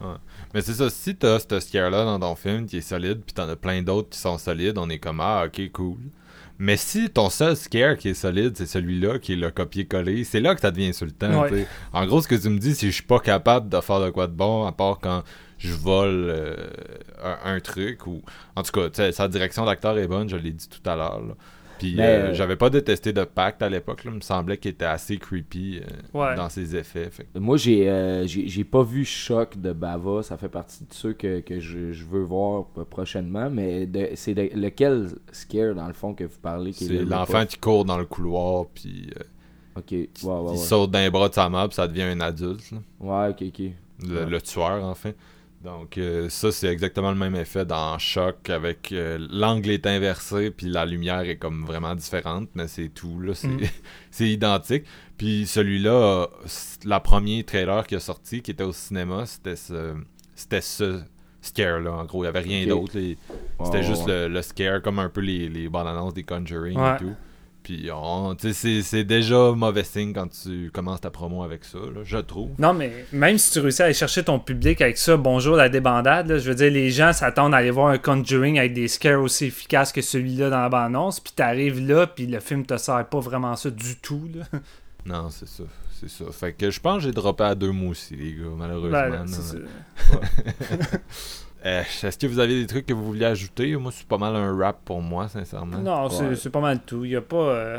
[0.00, 0.18] là.
[0.52, 3.32] mais c'est ça si t'as ce scare là dans ton film qui est solide puis
[3.34, 5.98] t'en as plein d'autres qui sont solides on est comme ah ok cool
[6.58, 10.40] mais si ton seul scare qui est solide, c'est celui-là qui est le copier-coller, c'est
[10.40, 11.40] là que ça devient insultant.
[11.44, 11.66] Ouais.
[11.94, 13.98] En gros, ce que tu me dis, c'est que je suis pas capable de faire
[14.00, 15.22] de quoi de bon, à part quand
[15.60, 16.56] je vole euh,
[17.22, 18.06] un, un truc.
[18.06, 18.20] ou
[18.56, 21.20] En tout cas, sa direction d'acteur est bonne, je l'ai dit tout à l'heure.
[21.78, 24.04] Puis euh, euh, j'avais pas détesté de Pacte à l'époque.
[24.04, 24.10] là.
[24.10, 26.34] Il me semblait qu'il était assez creepy euh, Ouais.
[26.36, 27.08] dans ses effets.
[27.10, 30.22] Fait Moi, j'ai, euh, j'ai, pas vu Choc de Bava.
[30.22, 33.48] Ça fait partie de ceux que, que je, je veux voir prochainement.
[33.48, 37.46] Mais c'est lequel scare, dans le fond, que vous parlez qui C'est le- le l'enfant
[37.46, 39.22] qui court dans le couloir, puis euh,
[39.76, 40.52] Ok, ouais, ouais, ouais.
[40.54, 42.72] il saute d'un bras de sa mère, puis ça devient un adulte.
[42.72, 42.78] là.
[43.00, 43.58] Ouais, ok, ok.
[44.06, 44.26] le, Ouais.
[44.28, 45.12] le tueur enfin.
[45.62, 50.50] Donc euh, ça c'est exactement le même effet dans Choc avec euh, l'angle est inversé
[50.50, 53.60] puis la lumière est comme vraiment différente mais c'est tout là c'est Mm.
[54.24, 54.84] identique.
[55.18, 56.26] Puis celui-là euh,
[56.84, 59.94] la première trailer qui a sorti qui était au cinéma c'était ce
[60.34, 61.02] c'était ce
[61.42, 61.92] scare là.
[61.92, 62.92] En gros, il y avait rien d'autre.
[63.64, 64.28] C'était juste ouais.
[64.28, 66.94] le, le scare, comme un peu les, les bandes annonces des Conjuring Ouais.
[66.94, 67.14] et tout.
[67.62, 72.00] Puis, on- sais, c'est- déjà mauvais signe quand tu commences ta promo avec ça, là,
[72.04, 72.50] je trouve.
[72.58, 75.68] Non, mais même si tu réussis à aller chercher ton public avec ça, bonjour la
[75.68, 78.88] débandade, là, je veux dire, les gens s'attendent à aller voir un Conjuring avec des
[78.88, 82.76] scares aussi efficaces que celui-là dans la bande-annonce, puis t'arrives là, puis le film te
[82.76, 84.28] sert pas vraiment ça du tout.
[84.34, 84.44] Là.
[85.06, 85.62] Non, c'est ça.
[85.98, 86.24] C'est ça.
[86.30, 89.00] Fait que je pense que j'ai droppé à deux mots aussi, les gars, malheureusement.
[89.00, 89.26] Ben.
[91.66, 93.76] Euh, Est-ce que vous avez des trucs que vous vouliez ajouter?
[93.76, 95.78] Moi, c'est pas mal un rap pour moi, sincèrement.
[95.78, 96.36] Non, c'est Ouais.
[96.36, 97.04] c'est pas mal tout.
[97.04, 97.78] Il y a pas, euh,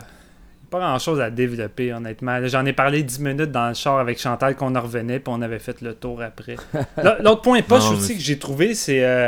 [0.69, 2.37] pas grand chose à développer, honnêtement.
[2.47, 5.41] J'en ai parlé 10 minutes dans le char avec Chantal qu'on en revenait, puis on
[5.41, 6.57] avait fait le tour après.
[7.23, 9.03] L'autre point poche Non, aussi mais- que j'ai trouvé, c'est.
[9.03, 9.27] euh,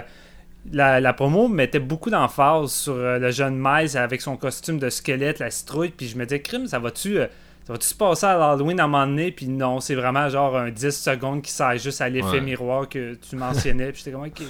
[0.72, 4.90] la, la promo mettait beaucoup d'emphase sur euh, le jeune Miles avec son costume de
[4.90, 7.28] squelette, la citrouille, puis je me disais, crime, ça va-tu euh,
[7.66, 9.32] ça va-tu se passer à l'Halloween à un moment donné?
[9.32, 12.42] Puis non, c'est vraiment genre un 10 secondes qui sert juste à l'effet Ouais.
[12.42, 13.92] miroir que tu mentionnais.
[13.92, 14.42] puis j'étais comme, ok.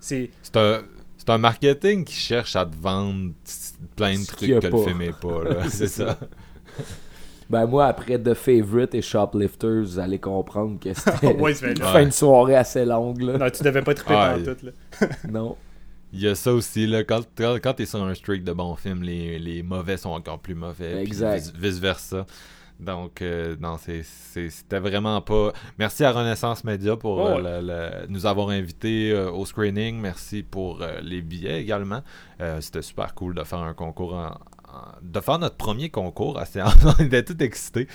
[0.00, 0.30] C'est.
[0.42, 0.82] C'est un,
[1.16, 3.32] c'est un marketing qui cherche à te vendre
[3.96, 4.84] plein de trucs que le pas.
[4.84, 5.44] film est pas.
[5.44, 5.56] là.
[5.68, 6.18] c'est ça.
[7.50, 11.76] Ben moi, après The Favorite et Shoplifters, vous allez comprendre que c'était Ouais, c'est une
[11.82, 13.36] fin de soirée assez longue, là.
[13.38, 15.08] Non, tu devais pas triper Ah, dans tout, là.
[15.30, 15.56] Non.
[16.12, 19.02] Il y a ça aussi, là, quand, quand, t'es sur un streak de bons films,
[19.02, 21.02] les, les mauvais sont encore plus mauvais.
[21.02, 21.52] Exact.
[21.56, 22.26] Vice versa.
[22.80, 25.52] Donc, euh, non, c'était vraiment pas.
[25.78, 30.00] Merci à Renaissance Média pour Oh, euh, nous avoir invités euh, au screening.
[30.00, 32.02] Merci pour euh, les billets également.
[32.60, 34.36] C'était super cool de faire un concours en-
[35.02, 36.74] de faire notre premier concours séance.
[36.98, 37.86] On était tout excités.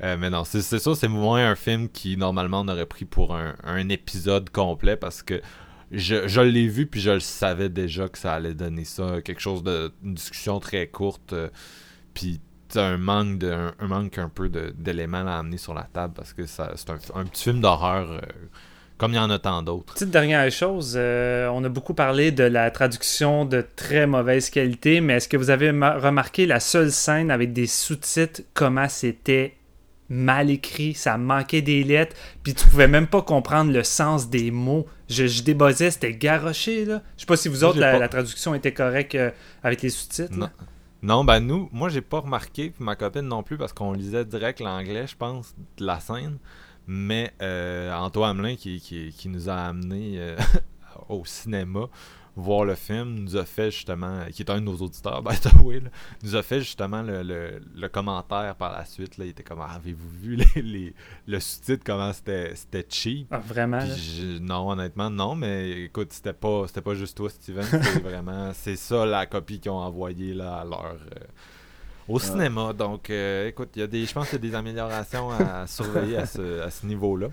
[0.00, 3.34] Mais non, c'est c'est sûr, c'est moins un film qui normalement on aurait pris pour
[3.34, 5.42] un, un épisode complet parce que
[5.90, 9.40] je, je l'ai vu puis je le savais déjà que ça allait donner ça, quelque
[9.40, 11.48] chose de une discussion très courte, euh,
[12.14, 12.40] puis
[12.76, 16.62] un manque un, manque un peu d'éléments à amener sur la table parce que c'est
[16.62, 18.20] un, un petit film d'horreur euh,
[18.96, 19.94] comme il y en a tant d'autres.
[19.94, 25.00] Petite dernière chose, euh, on a beaucoup parlé de la traduction de très mauvaise qualité,
[25.00, 29.56] mais est-ce que vous avez ma- remarqué la seule scène avec des sous-titres, comment c'était
[30.10, 34.50] mal écrit, ça manquait des lettres, puis tu pouvais même pas comprendre le sens des
[34.50, 34.86] mots.
[35.08, 37.00] Je, je débossais, c'était garoché, là.
[37.16, 39.30] Je sais pas si vous autres, la, pas- la traduction était correcte euh,
[39.62, 40.36] avec les sous-titres.
[40.36, 40.50] Non.
[41.02, 44.26] Non, ben nous, moi j'ai pas remarqué, puis ma copine non plus, parce qu'on lisait
[44.26, 46.36] direct l'anglais, je pense, de la scène.
[46.86, 50.36] Mais euh, Antoine Hamelin, qui, qui, qui nous a amené euh,
[51.08, 51.88] au cinéma
[52.40, 55.52] voir le film, nous a fait justement, qui est un de nos auditeurs, by the
[55.62, 55.90] way, là,
[56.22, 59.18] nous a fait justement le, le- le commentaire par la suite.
[59.18, 60.94] Là, il était comme, Ah, avez-vous vu les, les-
[61.26, 63.26] le sous-titre, comment c'était c'était cheap?
[63.30, 67.64] Ah, vraiment, je- non, honnêtement, non, mais écoute, c'était pas, c'était pas juste toi, Steven.
[67.64, 71.24] C'est vraiment, c'est ça la copie qu'ils ont envoyée là, à leur, euh,
[72.08, 72.72] au cinéma.
[72.72, 75.66] Donc, euh, écoute, il y a des, je pense qu'il y a des améliorations à
[75.66, 77.28] surveiller à ce, à ce niveau-là.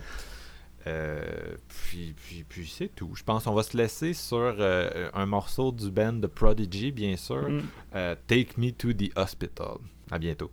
[0.86, 3.10] Euh, puis, puis, puis c'est tout.
[3.14, 7.16] Je pense qu'on va se laisser sur euh, un morceau du band de Prodigy, bien
[7.16, 7.48] sûr.
[7.48, 7.62] Mm.
[7.94, 9.78] Euh, Take Me to the Hospital.
[10.10, 10.50] À bientôt.